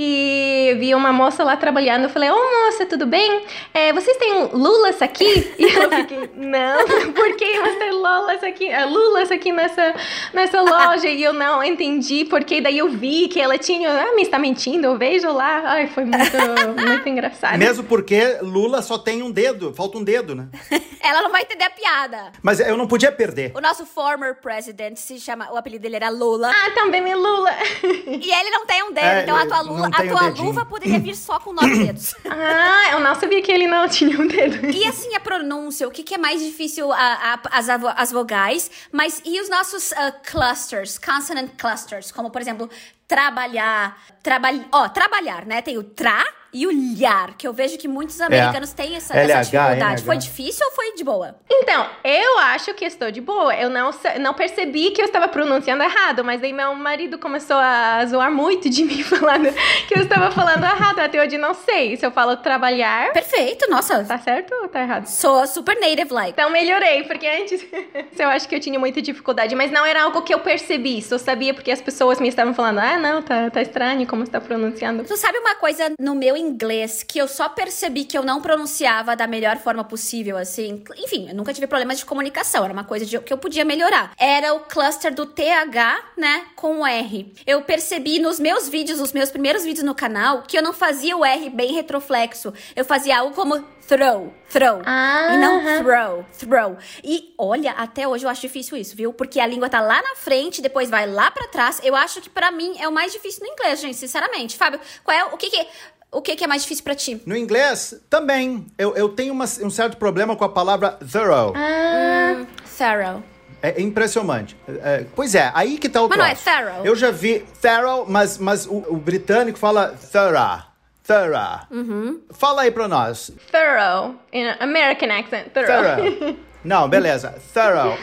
e 0.00 0.76
vi 0.78 0.94
uma 0.94 1.12
moça 1.12 1.42
lá 1.42 1.56
trabalhando. 1.56 2.04
Eu 2.04 2.08
falei, 2.08 2.30
ô 2.30 2.36
moça, 2.36 2.86
tudo 2.86 3.04
bem? 3.04 3.42
É, 3.74 3.92
vocês 3.92 4.16
têm 4.16 4.44
lulas 4.52 5.02
aqui? 5.02 5.52
E 5.58 5.66
ela 5.66 5.90
fiquei, 5.98 6.30
não, 6.36 7.12
por 7.12 7.34
que 7.34 7.58
você 7.58 7.76
tem 7.80 7.90
lulas 7.90 8.44
aqui, 8.44 8.68
é, 8.68 8.84
lulas 8.84 9.32
aqui 9.32 9.50
nessa, 9.50 9.96
nessa 10.32 10.60
loja? 10.60 11.08
E 11.08 11.20
eu 11.20 11.32
não 11.32 11.64
entendi, 11.64 12.24
porque 12.24 12.60
daí 12.60 12.78
eu 12.78 12.88
vi 12.88 13.26
que 13.26 13.40
ela 13.40 13.58
tinha, 13.58 13.90
ah, 13.90 14.14
me 14.14 14.22
está 14.22 14.38
mentindo, 14.38 14.86
eu 14.86 14.96
vejo 14.96 15.32
lá. 15.32 15.62
Ai, 15.64 15.88
foi 15.88 16.04
muito, 16.04 16.36
muito 16.86 17.08
engraçado. 17.08 17.58
Mesmo 17.58 17.82
porque 17.82 18.38
Lula 18.40 18.82
só 18.82 18.98
tem 18.98 19.20
um 19.20 19.32
dedo, 19.32 19.74
falta 19.74 19.98
um 19.98 20.04
dedo, 20.04 20.32
né? 20.32 20.46
Ela 21.02 21.22
não 21.22 21.30
vai 21.30 21.42
entender 21.42 21.64
a 21.64 21.70
piada. 21.70 22.32
Mas 22.42 22.60
eu 22.60 22.76
não 22.76 22.86
podia 22.86 23.10
perder. 23.10 23.52
O 23.54 23.60
nosso 23.60 23.86
former 23.86 24.34
president 24.40 24.96
se 24.96 25.18
chama, 25.18 25.50
o 25.50 25.56
apelido 25.56 25.82
dele 25.82 25.96
era 25.96 26.10
Lula. 26.10 26.50
Ah, 26.50 26.70
também 26.72 27.00
me 27.00 27.14
lula. 27.14 27.50
E 27.82 28.30
ele 28.30 28.50
não 28.50 28.66
tem 28.66 28.82
um 28.82 28.92
dedo, 28.92 29.06
É, 29.06 29.22
então 29.22 29.36
a 29.36 29.46
tua, 29.46 29.60
lula, 29.60 29.87
a 29.94 29.96
tem 30.02 30.12
o 30.12 30.16
tua 30.16 30.26
dedinho. 30.28 30.46
luva 30.46 30.64
poderia 30.66 30.98
vir 30.98 31.14
só 31.16 31.38
com 31.40 31.52
nove 31.52 31.78
dedos. 31.86 32.14
Ah, 32.30 32.92
eu 32.92 33.00
não 33.00 33.14
sabia 33.14 33.42
que 33.42 33.50
ele 33.50 33.66
não 33.66 33.88
tinha 33.88 34.18
um 34.20 34.26
dedo. 34.26 34.66
E 34.70 34.84
assim, 34.86 35.14
a 35.14 35.20
pronúncia, 35.20 35.86
o 35.86 35.90
que, 35.90 36.02
que 36.02 36.14
é 36.14 36.18
mais 36.18 36.40
difícil, 36.42 36.90
a- 36.92 36.96
a- 37.34 37.40
as, 37.58 37.68
as 37.68 38.12
vogais, 38.12 38.70
mas 38.92 39.20
e 39.24 39.40
os 39.40 39.48
nossos 39.48 39.92
ah, 39.92 40.12
clusters, 40.12 40.98
consonant 40.98 41.50
clusters, 41.58 42.10
como 42.12 42.30
por 42.30 42.40
exemplo, 42.40 42.68
trabalhar, 43.06 43.96
trabalhar, 44.22 44.66
ó, 44.72 44.88
trabalhar, 44.88 45.44
né? 45.46 45.60
Tem 45.62 45.76
o 45.78 45.82
tra 45.82 46.24
e 46.52 46.66
o 46.66 46.70
lhar, 46.70 47.36
que 47.36 47.46
eu 47.46 47.52
vejo 47.52 47.76
que 47.76 47.86
muitos 47.86 48.20
americanos 48.20 48.72
têm 48.72 48.96
essa, 48.96 49.14
essa 49.14 49.32
LH, 49.32 49.40
dificuldade. 49.42 50.02
NH. 50.02 50.04
Foi 50.04 50.16
difícil 50.16 50.66
ou 50.66 50.72
foi 50.72 50.94
de 50.94 51.04
boa? 51.04 51.36
Então, 51.50 51.86
eu 52.02 52.38
acho 52.38 52.72
que 52.74 52.84
estou 52.84 53.10
de 53.10 53.20
boa. 53.20 53.54
Eu 53.54 53.68
não, 53.68 53.90
não 54.20 54.32
percebi 54.32 54.90
que 54.90 55.00
eu 55.00 55.04
estava 55.04 55.28
pronunciando 55.28 55.82
errado, 55.82 56.24
mas 56.24 56.40
daí 56.40 56.52
meu 56.52 56.74
marido 56.74 57.18
começou 57.18 57.56
a 57.56 58.04
zoar 58.06 58.30
muito 58.32 58.70
de 58.70 58.84
mim, 58.84 59.02
falando 59.02 59.52
que 59.86 59.94
eu 59.94 60.02
estava 60.02 60.30
falando 60.30 60.64
errado. 60.64 61.00
Até 61.00 61.22
hoje 61.22 61.36
não 61.36 61.52
sei 61.52 61.96
se 61.96 62.06
eu 62.06 62.10
falo 62.10 62.36
trabalhar. 62.36 63.12
Perfeito, 63.12 63.68
nossa. 63.70 64.04
Tá 64.04 64.18
certo 64.18 64.54
ou 64.54 64.68
tá 64.68 64.80
errado? 64.80 65.06
Sou 65.06 65.46
super 65.46 65.78
native 65.78 66.12
like. 66.12 66.32
Então 66.32 66.50
melhorei, 66.50 67.04
porque 67.04 67.26
antes 67.26 67.66
eu 68.18 68.28
acho 68.28 68.48
que 68.48 68.54
eu 68.54 68.60
tinha 68.60 68.78
muita 68.78 69.02
dificuldade, 69.02 69.54
mas 69.54 69.70
não 69.70 69.84
era 69.84 70.04
algo 70.04 70.22
que 70.22 70.32
eu 70.32 70.40
percebi. 70.40 71.02
Só 71.02 71.18
sabia 71.18 71.52
porque 71.52 71.70
as 71.70 71.82
pessoas 71.82 72.18
me 72.20 72.28
estavam 72.28 72.54
falando: 72.54 72.78
ah, 72.78 72.96
não, 72.96 73.20
tá, 73.20 73.50
tá 73.50 73.60
estranho 73.60 74.06
como 74.06 74.24
você 74.24 74.32
tá 74.32 74.40
pronunciando. 74.40 75.04
Tu 75.04 75.16
sabe 75.16 75.38
uma 75.38 75.54
coisa 75.54 75.92
no 76.00 76.14
meu 76.14 76.37
inglês 76.38 77.02
que 77.02 77.18
eu 77.18 77.28
só 77.28 77.48
percebi 77.48 78.04
que 78.04 78.16
eu 78.16 78.22
não 78.22 78.40
pronunciava 78.40 79.14
da 79.16 79.26
melhor 79.26 79.56
forma 79.58 79.84
possível, 79.84 80.36
assim? 80.38 80.82
Enfim, 80.96 81.28
eu 81.28 81.34
nunca 81.34 81.52
tive 81.52 81.66
problemas 81.66 81.98
de 81.98 82.04
comunicação, 82.06 82.64
era 82.64 82.72
uma 82.72 82.84
coisa 82.84 83.04
de- 83.04 83.18
que 83.20 83.32
eu 83.32 83.38
podia 83.38 83.64
melhorar. 83.64 84.12
Era 84.18 84.54
o 84.54 84.60
cluster 84.60 85.12
do 85.14 85.26
TH, 85.26 86.02
né, 86.16 86.46
com 86.56 86.80
o 86.80 86.86
R. 86.86 87.32
Eu 87.46 87.62
percebi 87.62 88.18
nos 88.18 88.38
meus 88.40 88.68
vídeos, 88.68 89.00
os 89.00 89.12
meus 89.12 89.30
primeiros 89.30 89.64
vídeos 89.64 89.84
no 89.84 89.94
canal, 89.94 90.42
que 90.42 90.56
eu 90.56 90.62
não 90.62 90.72
fazia 90.72 91.16
o 91.16 91.24
R 91.24 91.50
bem 91.50 91.72
retroflexo. 91.72 92.52
Eu 92.74 92.84
fazia 92.84 93.18
algo 93.18 93.34
como 93.34 93.62
throw, 93.86 94.32
throw. 94.50 94.82
Ah, 94.84 95.30
e 95.32 95.36
não 95.38 95.56
aham. 95.60 95.82
throw, 95.82 96.26
throw. 96.38 96.76
E 97.02 97.34
olha, 97.38 97.72
até 97.72 98.06
hoje 98.06 98.24
eu 98.26 98.28
acho 98.30 98.42
difícil 98.42 98.76
isso, 98.76 98.94
viu? 98.94 99.12
Porque 99.14 99.40
a 99.40 99.46
língua 99.46 99.68
tá 99.70 99.80
lá 99.80 100.02
na 100.02 100.14
frente, 100.14 100.60
depois 100.60 100.90
vai 100.90 101.06
lá 101.10 101.30
pra 101.30 101.48
trás. 101.48 101.80
Eu 101.82 101.96
acho 101.96 102.20
que 102.20 102.28
pra 102.28 102.50
mim 102.50 102.76
é 102.78 102.86
o 102.86 102.92
mais 102.92 103.12
difícil 103.12 103.40
no 103.46 103.50
inglês, 103.52 103.80
gente, 103.80 103.96
sinceramente. 103.96 104.56
Fábio, 104.58 104.78
qual 105.02 105.16
é 105.16 105.24
o 105.24 105.36
que 105.38 105.48
que 105.48 105.66
o 106.10 106.22
que 106.22 106.36
que 106.36 106.44
é 106.44 106.46
mais 106.46 106.62
difícil 106.62 106.84
pra 106.84 106.94
ti? 106.94 107.20
No 107.26 107.36
inglês, 107.36 107.94
também. 108.08 108.66
Eu, 108.78 108.94
eu 108.96 109.08
tenho 109.10 109.32
uma- 109.32 109.44
um 109.62 109.70
certo 109.70 109.96
problema 109.96 110.34
com 110.36 110.44
a 110.44 110.48
palavra 110.48 110.98
thorough. 111.10 111.52
Ah, 111.56 112.44
Thorough. 112.78 113.22
É 113.60 113.80
impressionante. 113.82 114.56
É, 114.68 115.04
pois 115.16 115.34
é, 115.34 115.50
aí 115.52 115.78
que 115.78 115.88
tá 115.88 116.00
o 116.00 116.08
Mas 116.08 116.16
não 116.18 116.24
é 116.24 116.34
troço. 116.34 116.44
thorough? 116.44 116.86
Eu 116.86 116.94
já 116.94 117.10
vi 117.10 117.44
thorough, 117.60 118.04
mas, 118.08 118.38
mas 118.38 118.66
o, 118.66 118.76
o 118.88 118.96
britânico 118.96 119.58
fala 119.58 119.96
thorough. 120.12 120.62
Thorough. 121.08 121.60
Uhum. 121.70 122.20
Fala 122.30 122.62
aí 122.62 122.70
pra 122.70 122.86
nós. 122.86 123.32
thorough. 123.50 124.14
In 124.32 124.46
American 124.60 125.10
accent, 125.10 125.48
thorough. 125.54 125.66
Thorough. 125.96 126.36
Não, 126.64 126.86
beleza. 126.88 127.34
Thorough. 127.54 127.96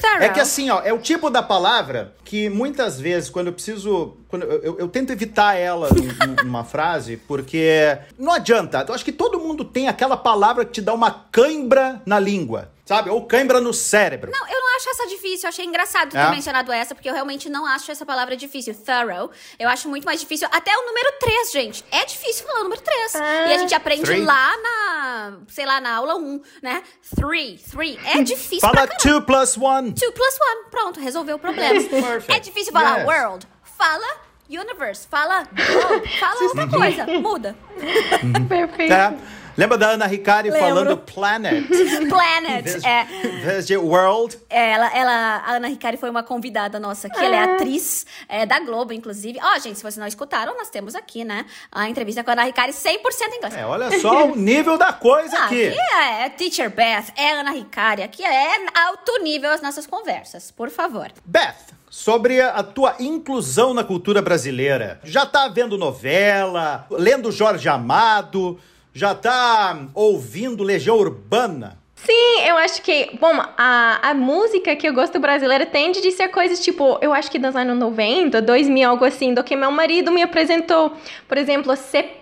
Thorough. 0.00 0.22
É 0.24 0.28
que 0.30 0.40
assim, 0.40 0.68
ó, 0.70 0.80
é 0.82 0.92
o 0.92 0.98
tipo 0.98 1.30
da 1.30 1.42
palavra 1.42 2.14
que 2.24 2.48
muitas 2.48 2.98
vezes, 2.98 3.30
quando 3.30 3.48
eu 3.48 3.52
preciso. 3.52 4.16
Quando 4.26 4.44
eu, 4.44 4.62
eu- 4.62 4.78
eu 4.80 4.88
tento 4.88 5.12
evitar 5.12 5.54
ela 5.54 5.88
num- 5.90 6.26
num- 6.26 6.44
numa 6.44 6.64
frase, 6.64 7.16
porque 7.18 7.96
não 8.18 8.32
adianta. 8.32 8.84
Eu 8.88 8.94
acho 8.94 9.04
que 9.04 9.12
todo 9.12 9.38
mundo 9.38 9.64
tem 9.64 9.86
aquela 9.86 10.16
palavra 10.16 10.64
que 10.64 10.72
te 10.72 10.80
dá 10.80 10.92
uma 10.94 11.10
cãibra 11.30 12.00
na 12.06 12.18
língua. 12.18 12.70
Sabe? 12.90 13.08
Ou 13.08 13.24
cãibra 13.24 13.60
no 13.60 13.72
cérebro. 13.72 14.32
Não, 14.32 14.48
eu 14.48 14.60
não 14.60 14.76
acho 14.76 14.90
essa 14.90 15.06
difícil. 15.06 15.44
Eu 15.46 15.48
achei 15.50 15.64
engraçado 15.64 16.16
É? 16.16 16.24
ter 16.24 16.30
mencionado 16.32 16.72
essa, 16.72 16.92
porque 16.92 17.08
eu 17.08 17.14
realmente 17.14 17.48
não 17.48 17.64
acho 17.64 17.88
essa 17.92 18.04
palavra 18.04 18.36
difícil. 18.36 18.74
Thorough. 18.74 19.30
Eu 19.60 19.68
acho 19.68 19.88
muito 19.88 20.04
mais 20.04 20.18
difícil. 20.18 20.48
Até 20.50 20.76
o 20.76 20.86
número 20.86 21.12
3, 21.20 21.52
gente. 21.52 21.84
É 21.92 22.04
difícil 22.04 22.44
falar 22.44 22.60
o 22.60 22.64
número 22.64 22.80
3. 22.82 23.14
Ah. 23.14 23.46
e 23.46 23.54
a 23.54 23.58
gente 23.58 23.72
aprende 23.76 24.02
Three. 24.02 24.24
lá 24.24 24.56
na, 24.56 25.38
sei 25.46 25.64
lá, 25.64 25.80
na 25.80 25.94
aula 25.94 26.16
1, 26.16 26.42
né? 26.62 26.82
Three. 27.14 27.58
Three. 27.70 27.96
É 28.04 28.20
difícil 28.22 28.60
Fala 28.60 28.72
pra 28.72 28.88
caramba. 28.88 29.20
2 29.20 29.24
plus 29.24 29.56
1. 29.56 29.92
Two 29.92 30.12
plus 30.12 30.34
one. 30.40 30.70
Pronto, 30.70 30.98
resolveu 31.00 31.36
o 31.36 31.38
problema. 31.38 31.78
É 32.28 32.40
difícil 32.40 32.72
falar 32.72 32.98
Yes. 32.98 33.06
world. 33.06 33.46
Fala 33.78 34.16
universe. 34.48 35.06
Fala 35.08 35.44
globe. 35.44 36.08
Fala 36.18 36.42
outra 36.42 36.66
coisa. 36.68 37.06
Muda. 37.06 37.56
Perfeito. 38.48 38.92
É. 38.92 39.14
Lembra 39.60 39.76
da 39.76 39.88
Ana 39.90 40.06
Ricari 40.06 40.48
Lembro. 40.50 40.66
falando 40.66 40.96
planet? 40.96 41.66
Planet. 42.08 42.82
É. 42.82 43.26
Em 43.26 43.40
vez 43.40 43.66
de 43.66 43.76
world. 43.76 44.38
Ela, 44.48 44.90
ela, 44.96 45.12
a 45.46 45.52
Ana 45.56 45.68
Ricari 45.68 45.98
foi 45.98 46.08
uma 46.08 46.22
convidada 46.22 46.80
nossa 46.80 47.08
aqui. 47.08 47.22
Ela 47.22 47.36
é 47.36 47.38
Ah. 47.40 47.54
atriz 47.56 48.06
é, 48.26 48.46
da 48.46 48.58
Globo, 48.60 48.94
inclusive. 48.94 49.38
Ó, 49.42 49.58
gente, 49.58 49.76
se 49.76 49.82
vocês 49.82 49.98
não 49.98 50.06
escutaram, 50.06 50.56
nós 50.56 50.70
temos 50.70 50.94
aqui, 50.94 51.24
né? 51.24 51.44
A 51.70 51.90
entrevista 51.90 52.24
com 52.24 52.30
a 52.30 52.32
Ana 52.32 52.44
Ricari 52.44 52.72
100% 52.72 53.34
em 53.34 53.36
inglês. 53.36 53.54
É, 53.54 53.66
olha 53.66 54.00
só 54.00 54.28
o 54.28 54.34
nível 54.34 54.78
da 54.78 54.94
coisa 54.94 55.36
Ah, 55.38 55.44
aqui. 55.44 55.68
aqui 55.68 55.78
é, 55.78 56.24
é 56.24 56.28
Teacher 56.30 56.70
Beth, 56.70 57.12
é 57.14 57.32
Ana 57.34 57.50
Ricari. 57.50 58.02
Aqui 58.02 58.24
é 58.24 58.56
alto 58.86 59.22
nível 59.22 59.50
as 59.50 59.60
nossas 59.60 59.86
conversas, 59.86 60.50
por 60.50 60.70
favor. 60.70 61.12
Beth, 61.22 61.54
sobre 61.90 62.40
a 62.40 62.62
tua 62.62 62.96
inclusão 62.98 63.74
na 63.74 63.84
cultura 63.84 64.22
brasileira. 64.22 65.00
Já 65.04 65.26
tá 65.26 65.48
vendo 65.48 65.76
novela, 65.76 66.86
lendo 66.90 67.30
Jorge 67.30 67.68
Amado, 67.68 68.58
já 68.92 69.14
tá 69.14 69.86
ouvindo 69.94 70.62
Legião 70.62 70.96
Urbana? 70.96 71.78
Sim, 71.94 72.40
eu 72.46 72.56
acho 72.56 72.80
que, 72.80 73.10
bom, 73.20 73.42
a, 73.58 74.10
a 74.10 74.14
música 74.14 74.74
que 74.74 74.88
eu 74.88 74.94
gosto 74.94 75.20
brasileira 75.20 75.66
tende 75.66 76.00
de 76.00 76.10
ser 76.12 76.28
coisas 76.28 76.58
tipo, 76.60 76.98
eu 77.02 77.12
acho 77.12 77.30
que 77.30 77.38
dos 77.38 77.54
anos 77.54 77.78
90, 77.78 78.40
2000, 78.40 78.88
algo 78.88 79.04
assim, 79.04 79.34
do 79.34 79.44
que 79.44 79.54
meu 79.54 79.70
marido 79.70 80.10
me 80.10 80.22
apresentou. 80.22 80.92
Por 81.28 81.36
exemplo, 81.36 81.76
CPM 81.76 82.19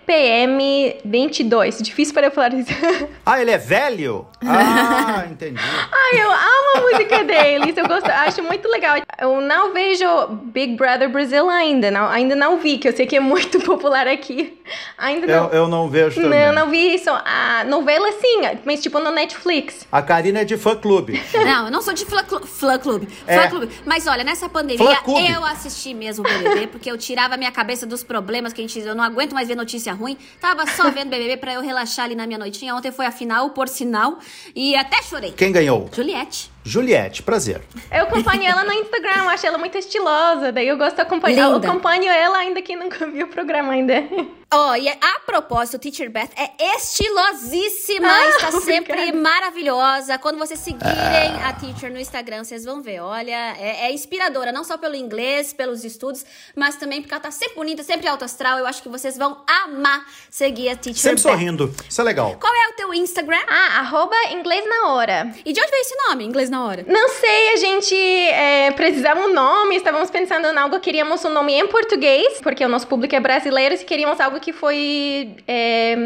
22. 1.05 1.79
Difícil 1.83 2.15
para 2.15 2.27
eu 2.27 2.31
falar 2.31 2.55
isso. 2.55 2.69
Ah, 3.31 3.43
ele 3.43 3.51
é 3.51 3.59
velho? 3.59 4.27
Ah, 4.43 5.27
entendi. 5.31 5.61
Ai, 5.61 6.19
eu 6.23 6.31
amo 6.31 6.77
a 6.77 6.81
música 6.81 7.23
deles. 7.25 7.77
Eu 7.77 7.87
gosto, 7.87 8.09
acho 8.09 8.43
muito 8.43 8.67
legal. 8.69 8.97
Eu 9.21 9.39
não 9.43 9.75
vejo 9.75 10.07
Big 10.45 10.77
Brother 10.77 11.11
Brasil 11.11 11.47
ainda, 11.51 11.91
não, 11.91 12.09
ainda 12.09 12.35
não 12.35 12.57
vi, 12.59 12.79
que 12.79 12.89
eu 12.89 12.97
sei 12.97 13.05
que 13.05 13.17
é 13.17 13.21
muito 13.21 13.61
popular 13.67 14.07
aqui. 14.09 14.59
Ainda 14.97 15.27
Eu, 15.27 15.43
não. 15.43 15.51
eu 15.51 15.69
não 15.69 15.91
vejo 15.91 16.23
também. 16.23 16.47
Não, 16.47 16.55
não 16.55 16.71
vi 16.71 16.95
isso. 16.95 17.11
A 17.11 17.65
novela 17.67 18.11
sim, 18.13 18.41
mas 18.65 18.81
tipo 18.81 18.99
no 18.99 19.11
Netflix. 19.11 19.87
A 19.93 20.01
Karina 20.01 20.41
é 20.41 20.45
de 20.45 20.57
fã-clube. 20.57 21.23
Não, 21.35 21.67
eu 21.67 21.71
não 21.71 21.83
sou 21.83 21.93
de 21.93 22.07
fã, 22.07 22.23
clu 22.25 22.47
fã 22.47 22.79
clube. 22.79 23.09
É. 23.27 23.41
Fã 23.43 23.49
clube. 23.51 23.69
Mas 23.85 24.07
olha, 24.07 24.25
nessa 24.25 24.49
pandemia, 24.49 24.87
Fã-clube. 24.97 25.31
eu 25.31 25.45
assisti 25.45 25.93
mesmo 25.93 26.25
o 26.27 26.29
BBB, 26.29 26.69
porque 26.69 26.91
eu 26.91 26.97
tirava 26.97 27.35
a 27.35 27.37
minha 27.37 27.53
cabeça 27.53 27.85
dos 27.87 28.03
problemas 28.03 28.55
que 28.55 28.63
a 28.63 28.67
gente. 28.67 28.79
Eu 28.81 28.95
não 28.95 29.05
aguento 29.05 29.35
mais 29.35 29.49
ver 29.49 29.55
notícia 29.55 29.93
ruim. 29.99 30.17
Tava 30.41 30.67
só 30.67 30.89
vendo 30.93 31.11
BBB 31.11 31.37
pra 31.37 31.55
eu 31.55 31.61
relaxar 31.61 32.05
ali 32.07 32.15
na 32.15 32.27
minha 32.27 32.39
noitinha. 32.39 32.75
Ontem 32.75 32.91
foi 32.93 33.07
a 33.07 33.11
final, 33.11 33.51
por 33.51 33.69
sinal. 33.69 34.19
E 34.55 34.75
até 34.77 35.03
chorei. 35.03 35.33
Quem 35.33 35.53
ganhou? 35.53 35.89
Juliette. 35.93 36.51
Juliette, 36.65 37.23
prazer. 37.23 37.63
Eu 37.91 38.05
acompanho 38.05 38.43
ela 38.45 38.63
no 38.63 38.73
Instagram, 38.73 39.29
acho 39.29 39.47
ela 39.47 39.57
muito 39.57 39.79
estilosa, 39.79 40.53
daí 40.53 40.69
eu 40.69 40.77
gosto 40.77 40.97
de 40.97 41.03
acompanhar. 41.03 41.51
Eu 41.51 41.57
acompanho 41.57 42.11
ela 42.11 42.39
ainda 42.39 42.61
que 42.61 42.77
nunca 42.77 43.07
viu 43.09 43.27
o 43.27 43.31
programa 43.31 43.73
ainda. 43.73 44.07
Ó, 44.51 44.75
e 44.77 44.89
a 44.89 45.21
propósito, 45.27 45.75
o 45.75 45.79
Teacher 45.79 46.11
Beth 46.11 46.31
é 46.37 46.77
estilosíssima, 46.77 48.09
Ah, 48.09 48.29
está 48.31 48.49
obrigada. 48.57 48.65
sempre 48.65 49.13
maravilhosa. 49.13 50.17
Quando 50.19 50.39
vocês 50.39 50.59
seguirem 50.59 51.35
a 51.45 51.53
Teacher 51.53 51.93
no 51.93 51.99
Instagram, 52.01 52.45
vocês 52.45 52.65
vão 52.65 52.81
ver. 52.81 53.01
Olha, 53.01 53.55
é, 53.59 53.87
é 53.87 53.93
inspiradora, 53.93 54.51
não 54.51 54.65
só 54.65 54.79
pelo 54.79 54.95
inglês, 54.95 55.53
pelos 55.53 55.85
estudos, 55.85 56.25
mas 56.57 56.77
também 56.77 57.03
porque 57.03 57.13
ela 57.13 57.23
tá 57.23 57.31
sempre 57.31 57.57
bonita, 57.57 57.83
sempre 57.83 58.09
alto 58.09 58.25
astral. 58.25 58.59
Eu 58.59 58.67
acho 58.67 58.83
que 58.83 58.89
vocês 58.89 59.19
vão 59.19 59.37
amar 59.65 60.07
seguir 60.31 60.71
a 60.71 60.77
Teacher 60.77 61.03
Sempre 61.03 61.23
Beth. 61.23 61.31
sorrindo. 61.31 61.75
Isso 61.87 62.01
é 62.01 62.05
legal. 62.05 62.37
Qual 62.41 62.55
é 62.55 62.69
o 62.69 62.73
teu 62.73 62.95
Instagram? 62.95 63.41
Ah, 63.47 63.81
arroba 63.81 64.17
inglês 64.33 64.65
na 64.67 64.89
hora. 64.95 65.31
E 65.45 65.53
de 65.53 65.61
onde 65.61 65.71
veio 65.71 65.83
esse 65.83 65.95
nome, 66.09 66.25
Inglês 66.25 66.49
na 66.49 66.65
Hora? 66.65 66.85
Não 66.89 67.09
sei, 67.11 67.53
a 67.53 67.57
gente 67.57 67.95
é, 67.95 68.71
precisava 68.71 69.21
um 69.21 69.33
nome, 69.35 69.77
estávamos 69.77 70.11
pensando 70.11 70.47
em 70.47 70.57
algo, 70.57 70.81
queríamos 70.81 71.23
um 71.25 71.29
nome 71.31 71.53
em 71.53 71.67
português, 71.67 72.41
porque 72.43 72.65
o 72.65 72.69
nosso 72.69 72.87
público 72.87 73.15
é 73.15 73.21
brasileiro, 73.21 73.75
e 73.75 73.79
queríamos 73.85 74.19
algo 74.21 74.38
que 74.39 74.53
foi 74.53 75.37
é, 75.47 75.97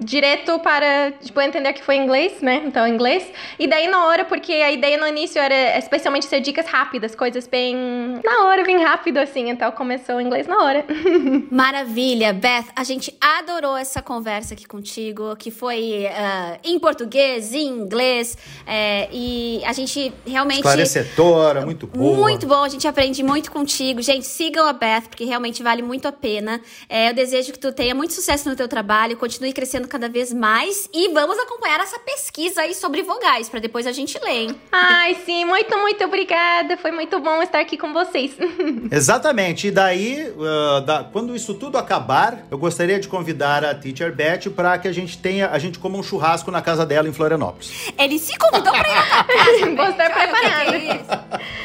direto 0.00 0.58
para, 0.60 1.12
tipo, 1.20 1.40
entender 1.40 1.72
que 1.72 1.82
foi 1.82 1.96
em 1.96 2.04
inglês, 2.04 2.40
né? 2.40 2.62
Então, 2.64 2.86
inglês. 2.86 3.24
E 3.58 3.66
daí 3.66 3.88
na 3.88 4.06
hora, 4.06 4.24
porque 4.24 4.52
a 4.52 4.70
ideia 4.70 4.96
no 4.96 5.06
início 5.06 5.40
era 5.40 5.78
especialmente 5.78 6.26
ser 6.26 6.40
dicas 6.40 6.66
rápidas, 6.66 7.14
coisas 7.14 7.46
bem 7.46 7.76
na 8.24 8.46
hora, 8.46 8.64
bem 8.64 8.82
rápido, 8.82 9.18
assim. 9.18 9.50
Então, 9.50 9.70
começou 9.72 10.20
em 10.20 10.26
inglês 10.26 10.46
na 10.46 10.58
hora. 10.58 10.84
Maravilha, 11.50 12.32
Beth. 12.32 12.66
A 12.74 12.84
gente 12.84 13.14
adorou 13.20 13.76
essa 13.76 14.02
conversa 14.02 14.54
aqui 14.54 14.66
contigo, 14.66 15.36
que 15.36 15.50
foi 15.50 16.06
ah, 16.06 16.58
em 16.64 16.78
português, 16.78 17.52
em 17.52 17.66
inglês, 17.66 18.36
é, 18.66 19.08
e 19.12 19.62
a 19.64 19.72
gente 19.72 20.12
realmente. 20.26 20.58
Esclarecedora, 20.58 21.64
muito 21.64 21.86
boa. 21.86 22.16
Muito 22.16 22.46
bom, 22.46 22.62
a 22.62 22.68
gente 22.68 22.86
aprende 22.86 23.22
muito 23.22 23.50
contigo. 23.50 24.00
Gente, 24.02 24.26
sigam 24.26 24.66
a 24.66 24.72
Beth, 24.72 25.08
porque 25.08 25.24
realmente 25.24 25.62
vale 25.62 25.82
muito 25.82 26.06
a 26.06 26.12
pena. 26.12 26.60
É, 26.88 27.10
eu 27.10 27.14
desejo 27.14 27.52
que 27.52 27.58
tu 27.58 27.71
tenha 27.72 27.94
muito 27.94 28.12
sucesso 28.14 28.48
no 28.48 28.56
teu 28.56 28.68
trabalho, 28.68 29.16
continue 29.16 29.52
crescendo 29.52 29.88
cada 29.88 30.08
vez 30.08 30.32
mais 30.32 30.88
e 30.92 31.08
vamos 31.08 31.38
acompanhar 31.38 31.80
essa 31.80 31.98
pesquisa 31.98 32.62
aí 32.62 32.74
sobre 32.74 33.02
vogais, 33.02 33.48
pra 33.48 33.60
depois 33.60 33.86
a 33.86 33.92
gente 33.92 34.18
ler, 34.22 34.30
hein? 34.48 34.56
Ai, 34.70 35.16
sim, 35.26 35.44
muito, 35.44 35.76
muito 35.78 36.04
obrigada. 36.04 36.76
Foi 36.76 36.90
muito 36.90 37.18
bom 37.20 37.42
estar 37.42 37.60
aqui 37.60 37.76
com 37.76 37.92
vocês. 37.92 38.32
Exatamente. 38.90 39.68
E 39.68 39.70
daí, 39.70 40.32
ah, 40.40 40.80
da- 40.80 41.04
quando 41.04 41.34
isso 41.34 41.54
tudo 41.54 41.78
acabar, 41.78 42.46
eu 42.50 42.58
gostaria 42.58 42.98
de 43.00 43.08
convidar 43.08 43.64
a 43.64 43.74
Teacher 43.74 44.14
Beth 44.14 44.50
para 44.54 44.78
que 44.78 44.88
a 44.88 44.92
gente 44.92 45.18
tenha, 45.18 45.48
a 45.50 45.58
gente 45.58 45.78
coma 45.78 45.98
um 45.98 46.02
churrasco 46.02 46.50
na 46.50 46.60
casa 46.62 46.84
dela 46.84 47.08
em 47.08 47.12
Florianópolis. 47.12 47.72
Ele 47.98 48.18
se 48.18 48.36
convidou 48.38 48.72
pra 48.72 48.88
ir 48.88 48.94
na 48.94 49.24
casa. 49.24 49.76
Vou 49.76 49.86
estar 49.88 50.10
Beth. 50.10 51.61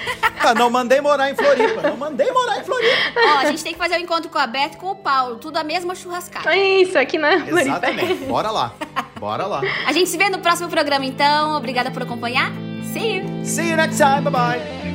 Não 0.53 0.69
mandei 0.69 1.01
morar 1.01 1.29
em 1.29 1.35
Floripa. 1.35 1.81
Não 1.81 1.97
mandei 1.97 2.31
morar 2.31 2.59
em 2.59 2.63
Floripa. 2.63 3.19
Ó, 3.19 3.37
a 3.39 3.45
gente 3.45 3.63
tem 3.63 3.73
que 3.73 3.79
fazer 3.79 3.95
o 3.95 3.99
encontro 3.99 4.29
com 4.29 4.37
a 4.37 4.47
Beth 4.47 4.71
e 4.73 4.77
com 4.77 4.91
o 4.91 4.95
Paulo, 4.95 5.37
tudo 5.37 5.57
a 5.57 5.63
mesma 5.63 5.95
churrascada. 5.95 6.55
É 6.55 6.81
isso, 6.81 6.97
aqui 6.97 7.17
na 7.17 7.31
Floripa. 7.45 7.61
Exatamente. 7.61 8.13
Bora 8.25 8.51
lá. 8.51 8.73
Bora 9.19 9.45
lá. 9.45 9.61
A 9.85 9.91
gente 9.91 10.09
se 10.09 10.17
vê 10.17 10.29
no 10.29 10.39
próximo 10.39 10.69
programa, 10.69 11.05
então. 11.05 11.55
Obrigada 11.57 11.91
por 11.91 12.03
acompanhar. 12.03 12.51
See 12.93 13.17
you! 13.17 13.45
See 13.45 13.69
you 13.69 13.75
next 13.77 13.97
time. 13.97 14.21
Bye 14.21 14.31
bye. 14.31 14.86